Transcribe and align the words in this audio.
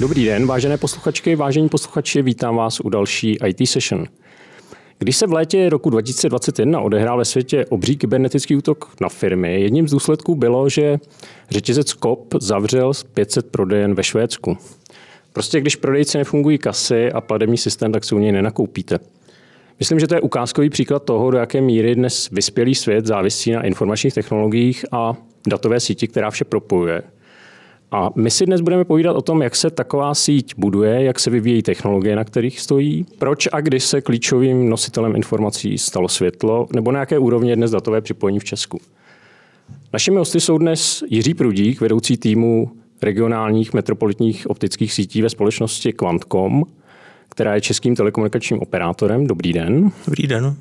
Dobrý 0.00 0.24
den, 0.24 0.46
vážené 0.46 0.76
posluchačky, 0.76 1.36
vážení 1.36 1.68
posluchači, 1.68 2.22
vítám 2.22 2.56
vás 2.56 2.80
u 2.80 2.88
další 2.88 3.38
IT 3.46 3.68
session. 3.68 4.06
Když 4.98 5.16
se 5.16 5.26
v 5.26 5.32
létě 5.32 5.68
roku 5.68 5.90
2021 5.90 6.80
odehrál 6.80 7.18
ve 7.18 7.24
světě 7.24 7.66
obří 7.66 7.96
kybernetický 7.96 8.56
útok 8.56 8.90
na 9.00 9.08
firmy, 9.08 9.60
jedním 9.60 9.88
z 9.88 9.90
důsledků 9.90 10.34
bylo, 10.34 10.68
že 10.68 10.98
řetězec 11.50 11.88
COP 11.88 12.34
zavřel 12.40 12.92
500 13.14 13.50
prodejen 13.50 13.94
ve 13.94 14.04
Švédsku. 14.04 14.58
Prostě 15.32 15.60
když 15.60 15.76
prodejci 15.76 16.18
nefungují 16.18 16.58
kasy 16.58 17.12
a 17.12 17.20
platební 17.20 17.56
systém, 17.56 17.92
tak 17.92 18.04
si 18.04 18.14
u 18.14 18.18
něj 18.18 18.32
nenakoupíte. 18.32 18.98
Myslím, 19.78 20.00
že 20.00 20.06
to 20.06 20.14
je 20.14 20.20
ukázkový 20.20 20.70
příklad 20.70 21.02
toho, 21.02 21.30
do 21.30 21.38
jaké 21.38 21.60
míry 21.60 21.94
dnes 21.94 22.30
vyspělý 22.30 22.74
svět 22.74 23.06
závisí 23.06 23.52
na 23.52 23.62
informačních 23.62 24.14
technologiích 24.14 24.84
a 24.92 25.16
datové 25.48 25.80
síti, 25.80 26.08
která 26.08 26.30
vše 26.30 26.44
propojuje. 26.44 27.02
A 27.90 28.10
my 28.14 28.30
si 28.30 28.46
dnes 28.46 28.60
budeme 28.60 28.84
povídat 28.84 29.16
o 29.16 29.22
tom, 29.22 29.42
jak 29.42 29.56
se 29.56 29.70
taková 29.70 30.14
síť 30.14 30.54
buduje, 30.56 31.04
jak 31.04 31.20
se 31.20 31.30
vyvíjí 31.30 31.62
technologie, 31.62 32.16
na 32.16 32.24
kterých 32.24 32.60
stojí, 32.60 33.06
proč 33.18 33.48
a 33.52 33.60
kdy 33.60 33.80
se 33.80 34.00
klíčovým 34.00 34.70
nositelem 34.70 35.16
informací 35.16 35.78
stalo 35.78 36.08
světlo, 36.08 36.68
nebo 36.74 36.92
na 36.92 37.00
jaké 37.00 37.18
úrovni 37.18 37.50
je 37.50 37.56
dnes 37.56 37.70
datové 37.70 38.00
připojení 38.00 38.38
v 38.38 38.44
Česku. 38.44 38.80
Našimi 39.92 40.16
hosty 40.16 40.40
jsou 40.40 40.58
dnes 40.58 41.04
Jiří 41.10 41.34
Prudík, 41.34 41.80
vedoucí 41.80 42.16
týmu 42.16 42.70
regionálních 43.02 43.74
metropolitních 43.74 44.50
optických 44.50 44.92
sítí 44.92 45.22
ve 45.22 45.30
společnosti 45.30 45.92
Quantcom, 45.92 46.64
která 47.28 47.54
je 47.54 47.60
českým 47.60 47.96
telekomunikačním 47.96 48.60
operátorem. 48.60 49.26
Dobrý 49.26 49.52
den. 49.52 49.90
Dobrý 50.06 50.26
den. 50.26 50.56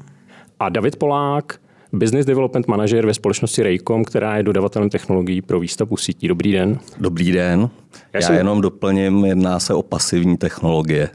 A 0.59 0.69
David 0.69 0.95
Polák, 0.95 1.59
Business 1.97 2.25
Development 2.25 2.67
Manager 2.67 3.05
ve 3.05 3.13
společnosti 3.13 3.63
Raycom, 3.63 4.03
která 4.03 4.37
je 4.37 4.43
dodavatelem 4.43 4.89
technologií 4.89 5.41
pro 5.41 5.59
výstavbu 5.59 5.97
sítí. 5.97 6.27
Dobrý 6.27 6.51
den. 6.51 6.79
Dobrý 6.99 7.31
den. 7.31 7.69
Já, 7.93 7.99
Já 8.13 8.21
jsem... 8.21 8.35
jenom 8.35 8.61
doplním, 8.61 9.25
jedná 9.25 9.59
se 9.59 9.73
o 9.73 9.81
pasivní 9.81 10.37
technologie. 10.37 11.09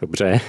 Dobře. 0.00 0.40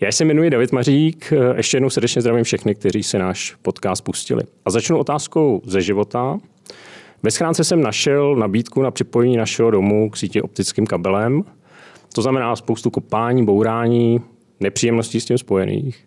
Já 0.00 0.12
se 0.12 0.24
jmenuji 0.24 0.50
David 0.50 0.72
Mařík. 0.72 1.32
Ještě 1.56 1.76
jednou 1.76 1.90
srdečně 1.90 2.22
zdravím 2.22 2.44
všechny, 2.44 2.74
kteří 2.74 3.02
se 3.02 3.18
náš 3.18 3.54
podcast 3.62 4.04
pustili. 4.04 4.42
A 4.64 4.70
začnu 4.70 4.98
otázkou 4.98 5.62
ze 5.66 5.80
života. 5.80 6.38
Ve 7.22 7.30
schránce 7.30 7.64
jsem 7.64 7.82
našel 7.82 8.36
nabídku 8.36 8.82
na 8.82 8.90
připojení 8.90 9.36
našeho 9.36 9.70
domu 9.70 10.10
k 10.10 10.16
síti 10.16 10.42
optickým 10.42 10.86
kabelem. 10.86 11.44
To 12.14 12.22
znamená 12.22 12.56
spoustu 12.56 12.90
kopání, 12.90 13.44
bourání, 13.44 14.20
nepříjemností 14.60 15.20
s 15.20 15.24
tím 15.24 15.38
spojených. 15.38 16.04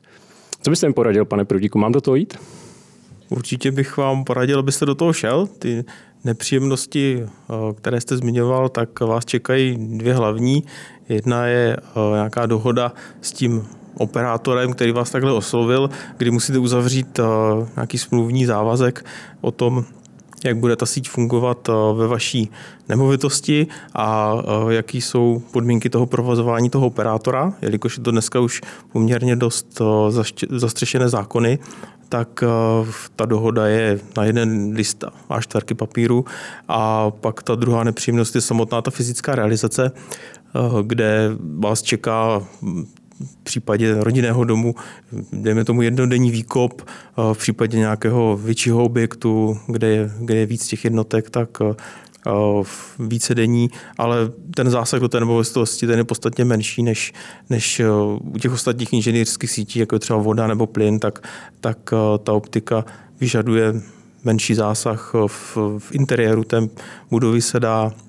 Co 0.62 0.70
byste 0.70 0.88
mi 0.88 0.94
poradil, 0.94 1.26
pane 1.26 1.46
Prudíku, 1.46 1.80
mám 1.80 1.92
do 1.92 2.02
toho 2.02 2.16
jít? 2.16 2.38
Určitě 3.30 3.72
bych 3.72 3.98
vám 3.98 4.24
poradil, 4.24 4.60
abyste 4.60 4.86
do 4.86 4.96
toho 4.96 5.14
šel. 5.14 5.48
Ty 5.60 5.86
nepříjemnosti, 6.24 7.24
eh, 7.24 7.54
které 7.74 8.02
jste 8.02 8.18
zmiňoval, 8.18 8.70
tak 8.70 9.00
vás 9.00 9.26
čekají 9.26 9.78
dvě 9.98 10.14
hlavní. 10.14 10.64
Jedna 11.10 11.46
je 11.46 11.78
eh, 11.78 12.12
nějaká 12.14 12.46
dohoda 12.46 12.94
s 13.22 13.32
tím 13.32 13.68
operátorem, 13.98 14.74
který 14.74 14.92
vás 14.92 15.10
takhle 15.10 15.32
oslovil, 15.32 15.90
kdy 16.18 16.32
musíte 16.32 16.60
uzavřít 16.60 17.20
eh, 17.20 17.24
nějaký 17.76 17.98
smluvní 17.98 18.46
závazek 18.46 19.06
o 19.42 19.52
tom, 19.52 19.86
jak 20.44 20.58
bude 20.58 20.76
ta 20.76 20.86
síť 20.86 21.10
fungovat 21.10 21.70
ve 21.94 22.08
vaší 22.08 22.52
nemovitosti 22.90 23.68
a 23.94 24.36
jaký 24.70 25.02
jsou 25.02 25.42
podmínky 25.52 25.90
toho 25.90 26.06
provozování 26.06 26.70
toho 26.70 26.88
operátora, 26.88 27.54
jelikož 27.62 27.98
je 27.98 28.04
to 28.04 28.12
dneska 28.12 28.40
už 28.40 28.62
poměrně 28.92 29.36
dost 29.36 29.82
zastřešené 30.50 31.10
zákony, 31.10 31.60
tak 32.10 32.44
eh, 32.44 32.48
ta 33.16 33.26
dohoda 33.26 33.68
je 33.68 34.00
na 34.18 34.24
jeden 34.24 34.72
list 34.74 35.04
a 35.30 35.42
čtvrky 35.42 35.74
papíru 35.74 36.26
a 36.68 37.12
pak 37.12 37.44
ta 37.44 37.56
druhá 37.56 37.84
nepříjemnost 37.84 38.36
je 38.36 38.42
samotná 38.42 38.82
ta 38.82 38.92
fyzická 38.92 39.36
realizace, 39.36 39.92
eh, 39.92 40.60
kde 40.84 41.32
vás 41.60 41.82
čeká 41.82 42.40
v 42.40 43.44
případě 43.44 43.96
rodinného 44.00 44.44
domu, 44.44 44.76
dejme 45.34 45.66
tomu 45.66 45.82
jednodenní 45.82 46.32
výkop, 46.32 46.82
eh, 46.82 47.34
v 47.34 47.38
případě 47.38 47.78
nějakého 47.78 48.38
většího 48.38 48.84
objektu, 48.84 49.58
kde 49.68 49.88
je, 49.88 50.12
kde 50.20 50.36
je 50.36 50.46
víc 50.46 50.68
těch 50.68 50.84
jednotek, 50.84 51.30
tak 51.30 51.58
více 53.00 53.36
denní, 53.36 53.70
ale 53.98 54.18
ten 54.56 54.70
zásah 54.70 55.00
do 55.00 55.08
té 55.08 55.20
nemovitosti 55.20 55.88
ten 55.88 55.98
je 55.98 56.04
podstatně 56.04 56.46
menší 56.46 56.84
než, 56.84 57.14
než 57.50 57.82
u 58.34 58.38
těch 58.40 58.52
ostatních 58.52 58.94
inženýrských 58.94 59.52
sítí, 59.52 59.80
jako 59.80 59.96
je 59.96 60.00
třeba 60.00 60.20
voda 60.20 60.48
nebo 60.48 60.68
plyn, 60.68 61.00
tak, 61.00 61.28
tak 61.62 61.78
ta 62.24 62.34
optika 62.34 62.86
vyžaduje 63.20 63.74
menší 64.24 64.56
zásah 64.56 65.14
v, 65.28 65.58
v 65.78 65.92
interiéru 65.92 66.44
té 66.44 66.68
budovy 67.10 67.42
se 67.42 67.60
dá 67.60 67.92
Eh, 67.92 68.09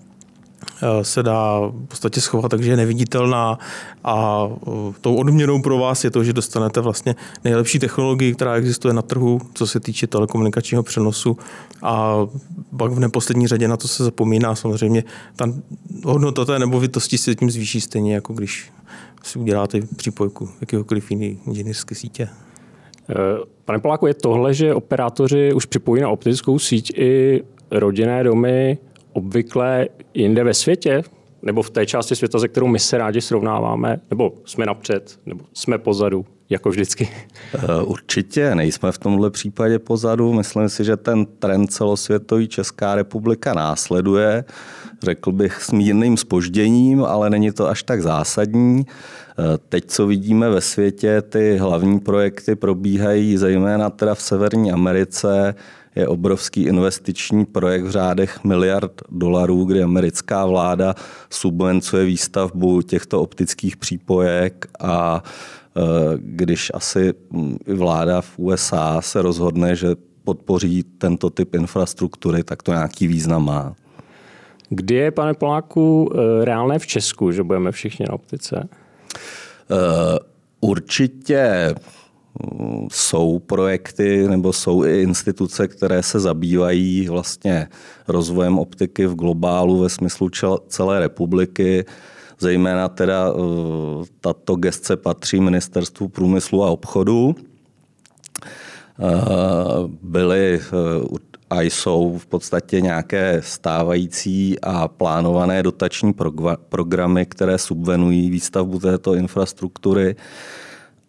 se 1.03 1.23
dá 1.23 1.61
v 1.61 1.89
podstatě 1.89 2.21
schovat, 2.21 2.49
takže 2.49 2.71
je 2.71 2.77
neviditelná 2.77 3.59
a 4.05 4.47
eh, 4.49 4.71
tou 5.01 5.15
odměnou 5.15 5.63
pro 5.63 5.79
vás 5.79 6.05
je 6.05 6.11
to, 6.11 6.25
že 6.25 6.33
dostanete 6.33 6.81
vlastně 6.81 7.15
nejlepší 7.45 7.79
technologii, 7.79 8.35
která 8.35 8.55
existuje 8.55 8.95
na 8.95 9.03
trhu, 9.03 9.41
co 9.55 9.67
se 9.67 9.81
týče 9.81 10.07
telekomunikačního 10.07 10.83
přenosu 10.83 11.39
a 11.83 12.17
pak 12.77 12.93
v 12.93 13.01
neposlední 13.01 13.47
řadě 13.47 13.69
na 13.69 13.77
to 13.77 13.89
se 13.89 14.05
zapomíná 14.05 14.55
samozřejmě 14.55 15.05
ta 15.37 15.53
hodnota 16.05 16.45
té 16.45 16.59
nemovitosti 16.59 17.19
se 17.19 17.35
tím 17.35 17.51
zvýší 17.51 17.81
stejně, 17.81 18.15
jako 18.15 18.33
když 18.33 18.73
si 19.23 19.39
uděláte 19.39 19.81
přípojku 19.97 20.49
jakéhokoliv 20.61 21.11
jiný 21.11 21.39
inženýrské 21.47 21.95
sítě. 21.95 22.29
Eh, 23.11 23.15
pane 23.65 23.79
Poláku, 23.79 24.07
je 24.07 24.15
tohle, 24.15 24.55
že 24.55 24.75
operátoři 24.75 25.53
už 25.53 25.67
připojí 25.67 26.03
na 26.03 26.09
optickou 26.09 26.59
síť 26.59 26.93
i 26.99 27.43
rodinné 27.71 28.25
domy 28.25 28.79
obvykle 29.13 29.89
jinde 30.15 30.45
ve 30.45 30.55
světě, 30.55 31.03
nebo 31.43 31.63
v 31.63 31.71
té 31.71 31.87
části 31.87 32.17
světa, 32.17 32.39
ze 32.39 32.49
kterou 32.49 32.67
my 32.67 32.79
se 32.79 32.99
rádi 32.99 33.21
srovnáváme, 33.21 34.01
nebo 34.11 34.35
jsme 34.45 34.67
napřed, 34.67 35.19
nebo 35.27 35.45
jsme 35.55 35.79
pozadu, 35.79 36.27
jako 36.51 36.71
vždycky? 36.71 37.09
Eh, 37.55 37.83
určitě 37.83 38.55
nejsme 38.55 38.93
v 38.93 38.99
tomhle 38.99 39.31
případě 39.31 39.79
pozadu. 39.79 40.33
Myslím 40.33 40.69
si, 40.69 40.85
že 40.85 40.97
ten 40.97 41.27
trend 41.27 41.67
celosvětový 41.67 42.49
Česká 42.49 42.95
republika 42.95 43.55
následuje, 43.55 44.45
řekl 45.03 45.33
bych 45.33 45.63
s 45.63 45.71
mírným 45.71 46.17
spožděním, 46.17 47.05
ale 47.05 47.31
není 47.31 47.53
to 47.53 47.69
až 47.69 47.83
tak 47.83 48.03
zásadní. 48.03 48.87
Eh, 48.87 49.59
teď, 49.69 49.85
co 49.87 50.07
vidíme 50.07 50.51
ve 50.51 50.61
světě, 50.61 51.23
ty 51.23 51.57
hlavní 51.57 52.01
projekty 52.01 52.57
probíhají 52.57 53.37
zejména 53.37 53.91
teda 53.91 54.15
v 54.15 54.23
Severní 54.23 54.73
Americe, 54.73 55.55
je 55.97 56.09
obrovský 56.09 56.63
investiční 56.63 57.45
projekt 57.45 57.85
v 57.85 57.91
řádech 57.91 58.45
miliard 58.45 59.03
dolarů, 59.11 59.65
kdy 59.65 59.83
americká 59.83 60.47
vláda 60.47 60.95
subvencuje 61.31 62.05
výstavbu 62.05 62.83
těchto 62.83 63.23
optických 63.23 63.77
přípojek 63.77 64.67
a 64.81 65.23
e, 65.77 65.81
když 66.17 66.71
asi 66.75 67.15
vláda 67.67 68.21
v 68.21 68.39
USA 68.39 69.01
se 69.01 69.23
rozhodne, 69.23 69.77
že 69.77 69.97
podpoří 70.25 70.83
tento 70.83 71.31
typ 71.31 71.55
infrastruktury, 71.55 72.45
tak 72.45 72.63
to 72.63 72.73
nějaký 72.73 73.07
význam 73.07 73.45
má. 73.45 73.75
Kdy 74.69 74.95
je, 74.95 75.11
pane 75.11 75.35
Poláku, 75.35 76.13
e, 76.15 76.45
reálné 76.45 76.79
v 76.79 76.87
Česku, 76.87 77.33
že 77.33 77.43
budeme 77.43 77.73
všichni 77.73 78.07
na 78.09 78.15
optice? 78.15 78.69
Uh, 79.71 80.19
určitě 80.61 81.75
jsou 82.93 83.39
projekty 83.39 84.29
nebo 84.29 84.53
jsou 84.53 84.85
i 84.85 85.03
instituce, 85.03 85.69
které 85.69 86.03
se 86.03 86.21
zabývají 86.21 87.09
vlastně 87.09 87.69
rozvojem 88.09 88.59
optiky 88.59 89.07
v 89.07 89.15
globálu 89.15 89.79
ve 89.79 89.89
smyslu 89.89 90.31
celé 90.69 91.01
republiky. 91.01 91.85
Zejména 92.39 92.89
teda 92.89 93.29
eh, 93.29 94.05
tato 94.21 94.57
gestce 94.57 94.97
patří 94.97 95.41
Ministerstvu 95.41 96.09
průmyslu 96.09 96.65
a 96.65 96.71
obchodu. 96.71 97.35
Eh, 99.01 99.15
byly 100.03 100.61
eh, 100.61 101.31
a 101.51 101.63
jsou 101.63 102.19
v 102.19 102.27
podstatě 102.27 102.81
nějaké 102.81 103.41
stávající 103.45 104.61
a 104.61 104.89
plánované 104.89 105.63
dotační 105.63 106.15
programy, 106.69 107.27
které 107.27 107.59
subvenují 107.59 108.31
výstavbu 108.31 108.79
této 108.79 109.15
infrastruktury. 109.15 110.17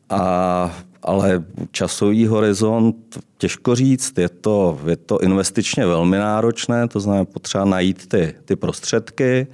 A 0.10 0.76
ale 1.04 1.44
časový 1.72 2.28
horizont 2.28 2.96
těžko 3.38 3.76
říct, 3.76 4.18
je 4.18 4.30
to, 4.30 4.80
je 4.86 4.96
to 4.96 5.20
investičně 5.20 5.86
velmi 5.86 6.18
náročné, 6.18 6.88
to 6.88 7.00
znamená 7.00 7.26
potřeba 7.26 7.66
najít 7.66 8.08
ty, 8.08 8.36
ty 8.46 8.56
prostředky, 8.56 9.48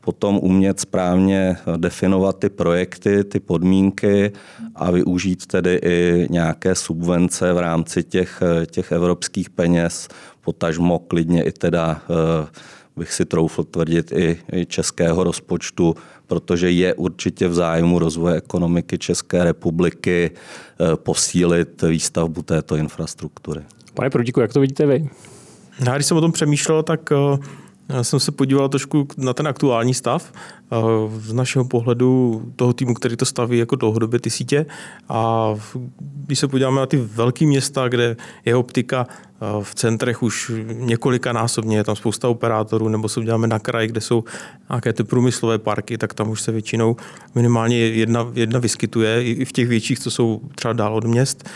potom 0.00 0.38
umět 0.42 0.80
správně 0.80 1.56
definovat 1.76 2.38
ty 2.38 2.48
projekty, 2.48 3.24
ty 3.24 3.40
podmínky 3.40 4.32
a 4.74 4.90
využít 4.90 5.46
tedy 5.46 5.80
i 5.84 6.26
nějaké 6.30 6.74
subvence 6.74 7.52
v 7.52 7.58
rámci 7.58 8.02
těch, 8.02 8.42
těch 8.70 8.92
evropských 8.92 9.50
peněz, 9.50 10.08
potažmo 10.40 10.98
klidně 10.98 11.42
i 11.42 11.52
teda 11.52 12.02
eh, 12.10 12.46
bych 12.96 13.12
si 13.12 13.24
troufl 13.24 13.64
tvrdit 13.64 14.12
i, 14.12 14.38
i 14.52 14.66
českého 14.66 15.24
rozpočtu, 15.24 15.94
protože 16.26 16.70
je 16.70 16.94
určitě 16.94 17.48
v 17.48 17.54
zájmu 17.54 17.98
rozvoje 17.98 18.36
ekonomiky 18.36 18.98
České 18.98 19.44
republiky 19.44 20.30
eh, 20.30 20.96
posílit 20.96 21.82
výstavbu 21.82 22.42
této 22.42 22.76
infrastruktury. 22.76 23.60
Pane 23.94 24.10
Prudíku, 24.10 24.40
jak 24.40 24.52
to 24.52 24.60
vidíte 24.60 24.86
vy? 24.86 25.08
Já 25.86 25.94
když 25.94 26.06
jsem 26.06 26.16
o 26.16 26.20
tom 26.20 26.32
přemýšlel, 26.32 26.82
tak 26.82 27.12
eh, 27.12 27.38
Já 27.88 28.04
jsem 28.04 28.20
se 28.20 28.32
podíval 28.32 28.68
trošku 28.68 29.08
na 29.16 29.32
ten 29.32 29.48
aktuální 29.48 29.94
stav 29.94 30.32
z 31.18 31.32
našeho 31.32 31.64
pohledu 31.64 32.42
toho 32.56 32.72
týmu, 32.72 32.94
který 32.94 33.16
to 33.16 33.24
staví 33.24 33.58
jako 33.58 33.76
dlouhodobě 33.76 34.20
ty 34.20 34.30
sítě. 34.30 34.66
A 35.08 35.48
když 36.26 36.38
se 36.38 36.48
podíváme 36.48 36.80
na 36.80 36.86
ty 36.86 36.96
velké 36.96 37.46
města, 37.46 37.88
kde 37.88 38.16
je 38.44 38.56
optika 38.56 39.06
v 39.62 39.74
centrech 39.74 40.22
už 40.22 40.52
několika 40.72 41.32
násobně, 41.32 41.76
je 41.76 41.84
tam 41.84 41.96
spousta 41.96 42.28
operátorů, 42.28 42.88
nebo 42.88 43.08
se 43.08 43.20
uděláme 43.20 43.46
na 43.46 43.58
kraji, 43.58 43.88
kde 43.88 44.00
jsou 44.00 44.24
nějaké 44.70 44.92
ty 44.92 45.04
průmyslové 45.04 45.58
parky, 45.58 45.98
tak 45.98 46.14
tam 46.14 46.30
už 46.30 46.42
se 46.42 46.52
většinou 46.52 46.96
minimálně 47.34 47.78
jedna, 47.78 48.26
jedna 48.34 48.58
vyskytuje, 48.58 49.24
i 49.24 49.44
v 49.44 49.52
těch 49.52 49.68
větších, 49.68 49.98
co 49.98 50.10
jsou 50.10 50.40
třeba 50.54 50.72
dál 50.72 50.94
od 50.94 51.04
měst. 51.04 51.48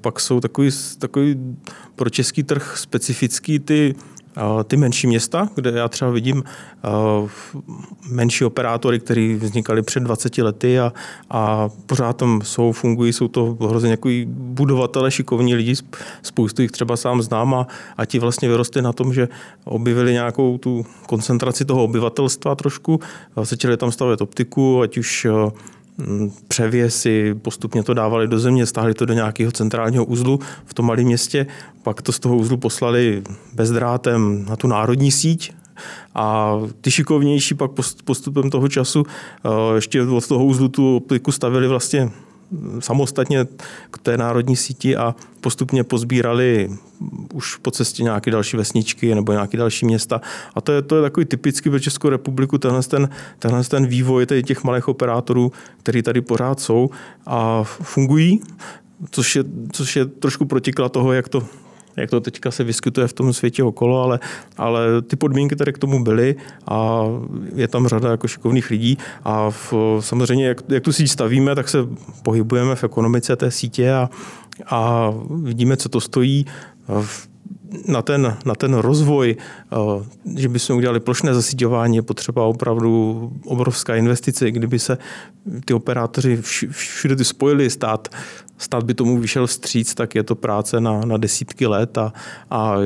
Pak 0.00 0.20
jsou 0.20 0.40
takový, 0.40 0.70
takový 0.98 1.56
pro 1.96 2.10
český 2.10 2.42
trh 2.42 2.74
specifický 2.76 3.58
ty 3.58 3.94
ty 4.64 4.76
menší 4.76 5.06
města, 5.06 5.48
kde 5.54 5.70
já 5.70 5.88
třeba 5.88 6.10
vidím 6.10 6.44
menší 8.10 8.44
operátory, 8.44 9.00
které 9.00 9.36
vznikaly 9.40 9.82
před 9.82 10.00
20 10.00 10.38
lety 10.38 10.80
a, 10.80 10.92
a 11.30 11.68
pořád 11.86 12.16
tam 12.16 12.40
jsou, 12.44 12.72
fungují, 12.72 13.12
jsou 13.12 13.28
to 13.28 13.56
hrozně 13.68 13.86
nějaký 13.86 14.24
budovatele, 14.28 15.10
šikovní 15.10 15.54
lidi, 15.54 15.74
spoustu 16.22 16.62
jich 16.62 16.70
třeba 16.70 16.96
sám 16.96 17.22
znám 17.22 17.54
a, 17.54 17.66
a 17.96 18.04
ti 18.04 18.18
vlastně 18.18 18.48
vyrostli 18.48 18.82
na 18.82 18.92
tom, 18.92 19.14
že 19.14 19.28
objevili 19.64 20.12
nějakou 20.12 20.58
tu 20.58 20.86
koncentraci 21.06 21.64
toho 21.64 21.84
obyvatelstva 21.84 22.54
trošku, 22.54 23.00
začali 23.42 23.76
tam 23.76 23.92
stavět 23.92 24.20
optiku, 24.20 24.82
ať 24.82 24.98
už 24.98 25.26
Mm, 25.26 25.50
převěsy, 26.48 27.34
postupně 27.34 27.82
to 27.82 27.94
dávali 27.94 28.28
do 28.28 28.38
země, 28.38 28.66
stáhli 28.66 28.94
to 28.94 29.06
do 29.06 29.14
nějakého 29.14 29.52
centrálního 29.52 30.04
uzlu 30.04 30.40
v 30.64 30.74
tom 30.74 30.86
malém 30.86 31.04
městě, 31.04 31.46
pak 31.82 32.02
to 32.02 32.12
z 32.12 32.18
toho 32.18 32.36
uzlu 32.36 32.56
poslali 32.56 33.22
bezdrátem 33.54 34.44
na 34.48 34.56
tu 34.56 34.66
národní 34.66 35.12
síť, 35.12 35.52
a 36.14 36.56
ty 36.80 36.90
šikovnější 36.90 37.54
pak 37.54 37.70
postupem 38.04 38.50
toho 38.50 38.68
času 38.68 39.04
eh, 39.06 39.74
ještě 39.74 40.02
od 40.02 40.28
toho 40.28 40.44
uzlu 40.44 40.68
tu 40.68 40.96
optiku 40.96 41.32
stavili 41.32 41.68
vlastně 41.68 42.10
samostatně 42.78 43.46
k 43.90 43.98
té 43.98 44.16
národní 44.16 44.56
síti 44.56 44.96
a 44.96 45.14
postupně 45.40 45.84
pozbírali 45.84 46.70
už 47.34 47.56
po 47.56 47.70
cestě 47.70 48.02
nějaké 48.02 48.30
další 48.30 48.56
vesničky 48.56 49.14
nebo 49.14 49.32
nějaké 49.32 49.56
další 49.56 49.86
města. 49.86 50.20
A 50.54 50.60
to 50.60 50.72
je, 50.72 50.82
to 50.82 50.96
je 50.96 51.02
takový 51.02 51.26
typický 51.26 51.70
pro 51.70 51.78
Českou 51.78 52.08
republiku, 52.08 52.58
tenhle 52.58 52.82
ten, 52.82 53.08
tenhle 53.38 53.64
ten 53.64 53.86
vývoj 53.86 54.26
těch 54.26 54.64
malých 54.64 54.88
operátorů, 54.88 55.52
který 55.82 56.02
tady 56.02 56.20
pořád 56.20 56.60
jsou 56.60 56.90
a 57.26 57.62
fungují, 57.64 58.40
což 59.10 59.36
je, 59.36 59.44
což 59.72 59.96
je 59.96 60.06
trošku 60.06 60.44
protiklad 60.44 60.92
toho, 60.92 61.12
jak 61.12 61.28
to 61.28 61.42
jak 61.96 62.10
to 62.10 62.20
teďka 62.20 62.50
se 62.50 62.64
vyskytuje 62.64 63.08
v 63.08 63.12
tom 63.12 63.32
světě 63.32 63.64
okolo, 63.64 64.02
ale, 64.02 64.20
ale 64.56 65.02
ty 65.02 65.16
podmínky 65.16 65.54
které 65.54 65.72
k 65.72 65.78
tomu 65.78 66.04
byly 66.04 66.36
a 66.68 67.02
je 67.54 67.68
tam 67.68 67.88
řada 67.88 68.10
jako 68.10 68.28
šikovných 68.28 68.70
lidí 68.70 68.98
a 69.24 69.50
v, 69.50 69.74
samozřejmě, 70.00 70.46
jak, 70.46 70.60
jak 70.68 70.82
tu 70.82 70.92
síť 70.92 71.10
stavíme, 71.10 71.54
tak 71.54 71.68
se 71.68 71.78
pohybujeme 72.22 72.74
v 72.76 72.84
ekonomice 72.84 73.36
té 73.36 73.50
sítě 73.50 73.92
a, 73.92 74.10
a 74.66 75.12
vidíme, 75.42 75.76
co 75.76 75.88
to 75.88 76.00
stojí. 76.00 76.46
V, 76.88 77.31
na 77.88 78.02
ten, 78.02 78.36
na 78.44 78.54
ten 78.54 78.74
rozvoj, 78.74 79.36
že 80.36 80.48
bychom 80.48 80.76
udělali 80.76 81.00
plošné 81.00 81.34
zasíťování, 81.34 81.96
je 81.96 82.02
potřeba 82.02 82.44
opravdu 82.44 83.32
obrovská 83.44 83.96
investice. 83.96 84.50
Kdyby 84.50 84.78
se 84.78 84.98
ty 85.64 85.74
operátoři 85.74 86.38
všude 86.70 87.16
ty 87.16 87.24
spojili, 87.24 87.70
stát 87.70 88.08
stát 88.62 88.84
by 88.84 88.94
tomu 88.94 89.18
vyšel 89.18 89.46
vstříc, 89.46 89.94
tak 89.94 90.14
je 90.14 90.22
to 90.22 90.34
práce 90.34 90.80
na, 90.80 91.00
na 91.00 91.16
desítky 91.16 91.66
let 91.66 91.98
a, 91.98 92.12
a 92.50 92.76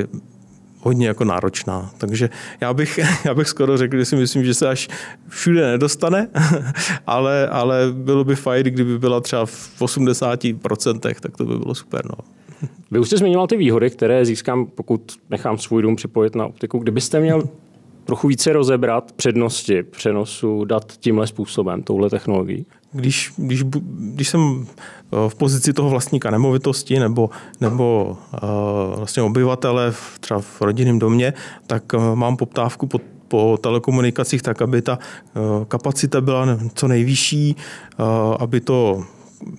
hodně 0.81 1.09
jako 1.09 1.25
náročná. 1.25 1.91
Takže 1.99 2.31
já 2.61 2.75
bych, 2.75 3.01
já 3.25 3.35
bych 3.35 3.49
skoro 3.49 3.77
řekl, 3.77 3.97
že 3.97 4.05
si 4.05 4.17
myslím, 4.17 4.45
že 4.45 4.55
se 4.55 4.69
až 4.69 4.89
všude 5.29 5.67
nedostane, 5.67 6.29
ale, 7.07 7.49
ale 7.49 7.93
bylo 7.93 8.25
by 8.25 8.37
fajn, 8.37 8.67
kdyby 8.67 8.99
byla 8.99 9.21
třeba 9.21 9.47
v 9.47 9.81
80%, 9.81 10.99
tak 10.99 11.37
to 11.37 11.45
by 11.45 11.59
bylo 11.59 11.75
super. 11.75 12.05
No. 12.05 12.25
Vy 12.91 12.99
už 12.99 13.07
jste 13.07 13.17
zmiňoval 13.17 13.47
ty 13.47 13.57
výhody, 13.57 13.91
které 13.91 14.25
získám, 14.25 14.67
pokud 14.67 15.13
nechám 15.31 15.59
svůj 15.59 15.83
dům 15.83 15.97
připojit 15.97 16.35
na 16.35 16.47
optiku. 16.47 16.79
Kdybyste 16.79 17.21
měl 17.21 17.43
trochu 18.05 18.29
více 18.29 18.53
rozebrat 18.53 19.13
přednosti 19.13 19.83
přenosu 19.83 20.65
dat 20.65 20.93
tímhle 20.97 21.27
způsobem, 21.27 21.83
touhle 21.83 22.11
technologií? 22.11 22.67
Když, 22.93 23.33
když, 23.37 23.63
když 23.89 24.29
jsem 24.29 24.67
eh, 24.67 25.29
v 25.29 25.35
pozici 25.35 25.73
toho 25.73 25.91
vlastníka 25.91 26.31
nemovitosti 26.31 26.99
nebo, 26.99 27.31
nebo 27.61 28.17
uh, 28.33 28.97
vlastně 28.97 29.23
obyvatele 29.23 29.91
v, 29.91 30.19
třeba 30.19 30.41
v 30.41 30.63
rodinném 30.63 30.99
domě, 30.99 31.33
tak 31.67 31.93
uh, 31.95 32.15
mám 32.15 32.37
poptávku 32.37 32.87
po, 32.87 33.01
po 33.29 33.59
telekomunikacích 33.61 34.43
tak, 34.43 34.63
aby 34.63 34.83
ta 34.83 34.99
kapacita 35.69 36.21
byla 36.21 36.59
co 36.75 36.89
nejvyšší, 36.89 37.57
aby 38.39 38.61
to 38.61 39.05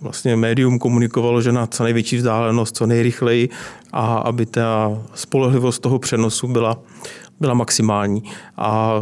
vlastně 0.01 0.35
médium 0.35 0.79
komunikovalo, 0.79 1.41
že 1.41 1.51
na 1.51 1.67
co 1.67 1.83
největší 1.83 2.17
vzdálenost, 2.17 2.75
co 2.75 2.85
nejrychleji 2.85 3.49
a 3.91 4.17
aby 4.17 4.45
ta 4.45 4.97
spolehlivost 5.13 5.81
toho 5.81 5.99
přenosu 5.99 6.47
byla, 6.47 6.79
byla 7.39 7.53
maximální. 7.53 8.23
A 8.57 9.01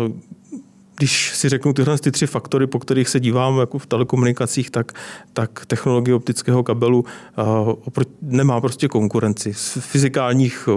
když 0.97 1.31
si 1.35 1.49
řeknu 1.49 1.73
tyhle 1.73 1.97
ty 1.97 2.11
tři 2.11 2.27
faktory, 2.27 2.67
po 2.67 2.79
kterých 2.79 3.09
se 3.09 3.19
dívám 3.19 3.59
jako 3.59 3.77
v 3.77 3.85
telekomunikacích, 3.85 4.69
tak, 4.69 4.91
tak 5.33 5.65
technologie 5.65 6.15
optického 6.15 6.63
kabelu 6.63 7.05
uh, 7.37 8.03
nemá 8.21 8.61
prostě 8.61 8.87
konkurenci. 8.87 9.53
Z 9.53 9.77
fyzikálních, 9.79 10.69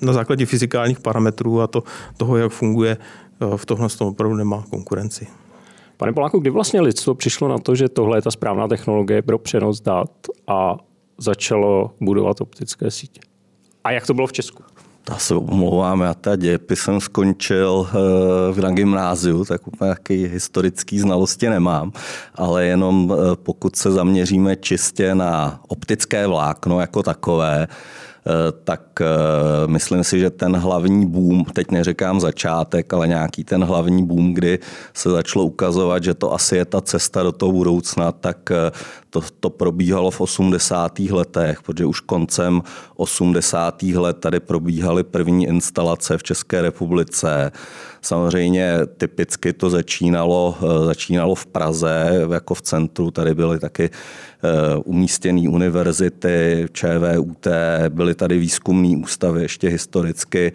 na 0.00 0.12
základě 0.12 0.46
fyzikálních 0.46 1.00
parametrů 1.00 1.60
a 1.60 1.66
to, 1.66 1.82
toho, 2.16 2.36
jak 2.36 2.52
funguje, 2.52 2.96
uh, 3.40 3.56
v 3.56 3.66
tomhle 3.66 3.88
tom 3.88 4.08
opravdu 4.08 4.36
nemá 4.36 4.64
konkurenci. 4.70 5.26
Pane 5.98 6.12
Poláku, 6.12 6.38
kdy 6.38 6.50
vlastně 6.50 6.80
lidstvo 6.80 7.14
přišlo 7.14 7.48
na 7.48 7.58
to, 7.58 7.74
že 7.74 7.88
tohle 7.88 8.18
je 8.18 8.22
ta 8.22 8.30
správná 8.30 8.68
technologie 8.68 9.22
pro 9.22 9.38
přenos 9.38 9.80
dat 9.80 10.10
a 10.46 10.76
začalo 11.18 11.90
budovat 12.00 12.40
optické 12.40 12.90
sítě? 12.90 13.20
A 13.84 13.90
jak 13.90 14.06
to 14.06 14.14
bylo 14.14 14.26
v 14.26 14.32
Česku? 14.32 14.62
Já 15.10 15.16
se 15.16 15.34
omlouvám, 15.34 16.00
já 16.00 16.14
teda 16.14 16.36
dějepisem 16.36 17.00
skončil 17.00 17.88
eh, 18.58 18.60
na 18.60 18.70
gymnáziu, 18.70 19.44
tak 19.44 19.66
úplně 19.66 19.86
nějaký 19.86 20.26
historický 20.26 20.98
znalosti 20.98 21.48
nemám, 21.48 21.92
ale 22.34 22.66
jenom 22.66 23.14
eh, 23.14 23.36
pokud 23.36 23.76
se 23.76 23.90
zaměříme 23.90 24.56
čistě 24.56 25.14
na 25.14 25.60
optické 25.68 26.26
vlákno 26.26 26.80
jako 26.80 27.02
takové, 27.02 27.66
tak 28.64 29.00
eh, 29.00 29.06
myslím 29.66 30.04
si, 30.04 30.20
že 30.20 30.30
ten 30.30 30.56
hlavní 30.56 31.06
boom, 31.06 31.44
teď 31.44 31.70
neříkám 31.70 32.20
začátek, 32.20 32.92
ale 32.92 33.08
nějaký 33.08 33.44
ten 33.44 33.64
hlavní 33.64 34.06
boom, 34.06 34.34
kdy 34.34 34.58
se 34.94 35.10
začalo 35.10 35.44
ukazovat, 35.44 36.04
že 36.04 36.14
to 36.14 36.34
asi 36.34 36.56
je 36.56 36.64
ta 36.64 36.80
cesta 36.80 37.22
do 37.22 37.32
toho 37.32 37.52
budoucna, 37.52 38.12
tak 38.12 38.50
eh, 38.50 38.70
to, 39.10 39.20
to 39.40 39.50
probíhalo 39.50 40.10
v 40.10 40.20
80. 40.20 40.98
letech, 40.98 41.62
protože 41.62 41.86
už 41.86 42.00
koncem 42.00 42.62
80. 42.96 43.82
let 43.82 44.16
tady 44.20 44.40
probíhaly 44.40 45.02
první 45.02 45.46
instalace 45.46 46.18
v 46.18 46.22
České 46.22 46.62
republice. 46.62 47.52
Samozřejmě 48.02 48.78
typicky 48.96 49.52
to 49.52 49.70
začínalo, 49.70 50.56
začínalo 50.84 51.34
v 51.34 51.46
Praze, 51.46 52.26
jako 52.32 52.54
v 52.54 52.62
centru, 52.62 53.10
tady 53.10 53.34
byly 53.34 53.58
taky 53.58 53.90
umístěné 54.84 55.48
univerzity, 55.48 56.66
ČVUT, 56.72 57.46
byly 57.88 58.14
tady 58.14 58.38
výzkumný 58.38 58.96
ústavy 58.96 59.42
ještě 59.42 59.68
historicky 59.68 60.52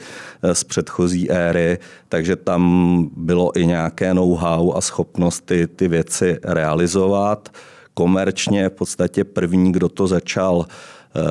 z 0.53 0.63
předchozí 0.63 1.31
éry, 1.31 1.77
takže 2.10 2.36
tam 2.36 3.10
bylo 3.17 3.60
i 3.60 3.65
nějaké 3.65 4.13
know-how 4.13 4.74
a 4.74 4.81
schopnost 4.81 5.45
ty, 5.45 5.67
ty 5.67 5.88
věci 5.88 6.38
realizovat 6.43 7.50
komerčně 7.93 8.69
v 8.69 8.73
podstatě 8.73 9.23
první, 9.23 9.71
kdo 9.71 9.89
to 9.89 10.07
začal 10.07 10.65
eh, 10.65 11.21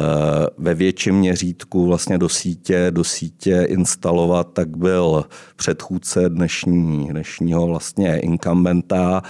ve 0.59 0.75
větším 0.75 1.15
měřítku 1.15 1.87
vlastně 1.87 2.19
do 2.19 2.29
sítě, 2.29 2.87
do 2.91 3.05
sítě 3.05 3.67
instalovat, 3.69 4.53
tak 4.53 4.77
byl 4.77 5.25
předchůdce 5.57 6.29
dnešní, 6.29 7.09
dnešního 7.09 7.67
vlastně 7.67 8.19
incumbenta. 8.19 9.23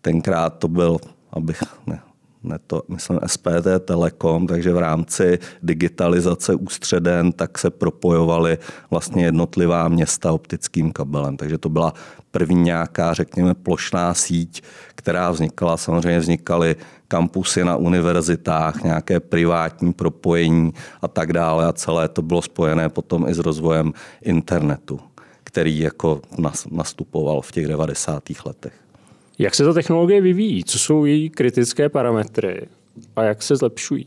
Tenkrát 0.00 0.58
to 0.58 0.68
byl, 0.68 0.98
abych 1.32 1.62
ne 1.86 2.00
to, 2.66 2.82
myslím 2.88 3.18
SPD 3.26 3.68
Telekom, 3.84 4.46
takže 4.46 4.72
v 4.72 4.78
rámci 4.78 5.38
digitalizace 5.62 6.54
ústředen 6.54 7.32
tak 7.32 7.58
se 7.58 7.70
propojovaly 7.70 8.58
vlastně 8.90 9.24
jednotlivá 9.24 9.88
města 9.88 10.32
optickým 10.32 10.92
kabelem. 10.92 11.36
Takže 11.36 11.58
to 11.58 11.68
byla 11.68 11.94
první 12.30 12.62
nějaká, 12.62 13.14
řekněme, 13.14 13.54
plošná 13.54 14.14
síť, 14.14 14.62
která 14.94 15.30
vznikala. 15.30 15.76
Samozřejmě 15.76 16.18
vznikaly 16.20 16.76
kampusy 17.08 17.64
na 17.64 17.76
univerzitách, 17.76 18.82
nějaké 18.82 19.20
privátní 19.20 19.92
propojení 19.92 20.72
a 21.02 21.08
tak 21.08 21.32
dále. 21.32 21.66
A 21.66 21.72
celé 21.72 22.08
to 22.08 22.22
bylo 22.22 22.42
spojené 22.42 22.88
potom 22.88 23.28
i 23.28 23.34
s 23.34 23.38
rozvojem 23.38 23.92
internetu, 24.22 25.00
který 25.44 25.78
jako 25.78 26.20
nastupoval 26.70 27.40
v 27.40 27.52
těch 27.52 27.66
90. 27.66 28.22
letech. 28.46 28.72
Jak 29.38 29.54
se 29.54 29.64
ta 29.64 29.72
technologie 29.72 30.20
vyvíjí? 30.20 30.64
Co 30.64 30.78
jsou 30.78 31.04
její 31.04 31.30
kritické 31.30 31.88
parametry 31.88 32.66
a 33.16 33.22
jak 33.22 33.42
se 33.42 33.56
zlepšují? 33.56 34.04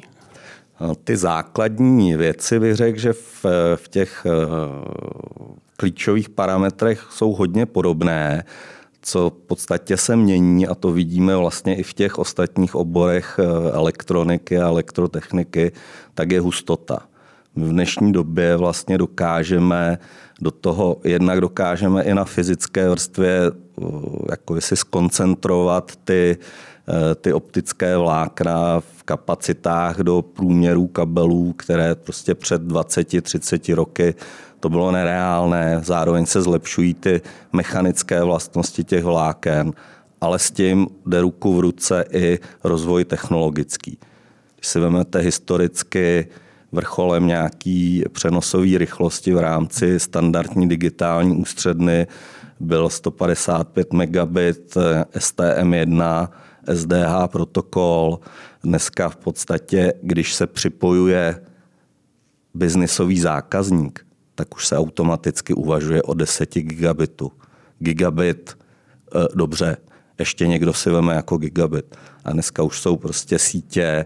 Ty 1.03 1.17
základní 1.17 2.15
věci 2.15 2.59
bych 2.59 2.75
řekl, 2.75 2.99
že 2.99 3.13
v, 3.13 3.45
v 3.75 3.87
těch 3.89 4.25
klíčových 5.77 6.29
parametrech 6.29 7.07
jsou 7.11 7.33
hodně 7.33 7.65
podobné, 7.65 8.43
co 9.01 9.29
v 9.29 9.47
podstatě 9.47 9.97
se 9.97 10.15
mění 10.15 10.67
a 10.67 10.75
to 10.75 10.91
vidíme 10.91 11.35
vlastně 11.35 11.75
i 11.75 11.83
v 11.83 11.93
těch 11.93 12.17
ostatních 12.19 12.75
oborech 12.75 13.39
eh, 13.39 13.71
elektroniky 13.71 14.57
a 14.57 14.67
elektrotechniky, 14.67 15.71
tak 16.13 16.31
je 16.31 16.39
hustota. 16.39 16.99
V 17.55 17.69
dnešní 17.69 18.11
době 18.11 18.55
vlastně 18.55 18.97
dokážeme 18.97 19.97
do 20.41 20.51
toho, 20.51 20.97
jednak 21.03 21.41
dokážeme 21.41 22.03
i 22.03 22.13
na 22.13 22.25
fyzické 22.25 22.89
vrstvě 22.89 23.41
eh, 23.45 23.85
jako 24.29 24.61
si 24.61 24.75
skoncentrovat 24.75 25.91
ty, 26.03 26.37
eh, 26.87 27.15
ty 27.15 27.33
optické 27.33 27.97
vlákna 27.97 28.79
v 28.79 29.03
kapacitách 29.03 29.99
do 29.99 30.21
průměrů 30.21 30.87
kabelů, 30.87 31.53
které 31.53 31.95
prostě 31.95 32.35
před 32.35 32.61
20-30 32.61 33.75
roky 33.75 34.15
to 34.59 34.69
bylo 34.69 34.91
nereálné, 34.91 35.81
zároveň 35.83 36.25
se 36.25 36.41
zlepšují 36.41 36.93
ty 36.93 37.21
mechanické 37.53 38.23
vlastnosti 38.23 38.83
těch 38.83 39.03
vláken, 39.03 39.73
ale 40.21 40.39
s 40.39 40.51
tím 40.51 40.87
jde 41.05 41.21
ruku 41.21 41.55
v 41.55 41.59
ruce 41.59 42.05
i 42.11 42.39
rozvoj 42.63 43.05
technologický. 43.05 43.97
Když 44.55 44.67
si 44.67 44.79
vezmete 44.79 45.19
historicky 45.19 46.27
vrcholem 46.75 47.27
nějaký 47.27 48.03
přenosové 48.11 48.77
rychlosti 48.77 49.33
v 49.33 49.39
rámci 49.39 49.99
standardní 49.99 50.69
digitální 50.69 51.35
ústředny 51.35 52.07
byl 52.59 52.89
155 52.89 53.93
megabit 53.93 54.77
STM1, 55.17 56.27
SDH 56.73 57.27
protokol. 57.27 58.19
Dneska 58.63 59.09
v 59.09 59.15
podstatě, 59.15 59.93
když 60.01 60.33
se 60.33 60.47
připojuje 60.47 61.41
biznisový 62.53 63.19
zákazník, 63.19 64.05
tak 64.35 64.55
už 64.55 64.67
se 64.67 64.77
automaticky 64.77 65.53
uvažuje 65.53 66.03
o 66.03 66.13
10 66.13 66.53
gigabitu. 66.53 67.31
Gigabit, 67.79 68.57
eh, 69.15 69.27
dobře, 69.35 69.77
ještě 70.19 70.47
někdo 70.47 70.73
si 70.73 70.89
veme 70.89 71.15
jako 71.15 71.37
gigabit. 71.37 71.95
A 72.25 72.31
dneska 72.31 72.63
už 72.63 72.79
jsou 72.79 72.95
prostě 72.95 73.39
sítě 73.39 74.05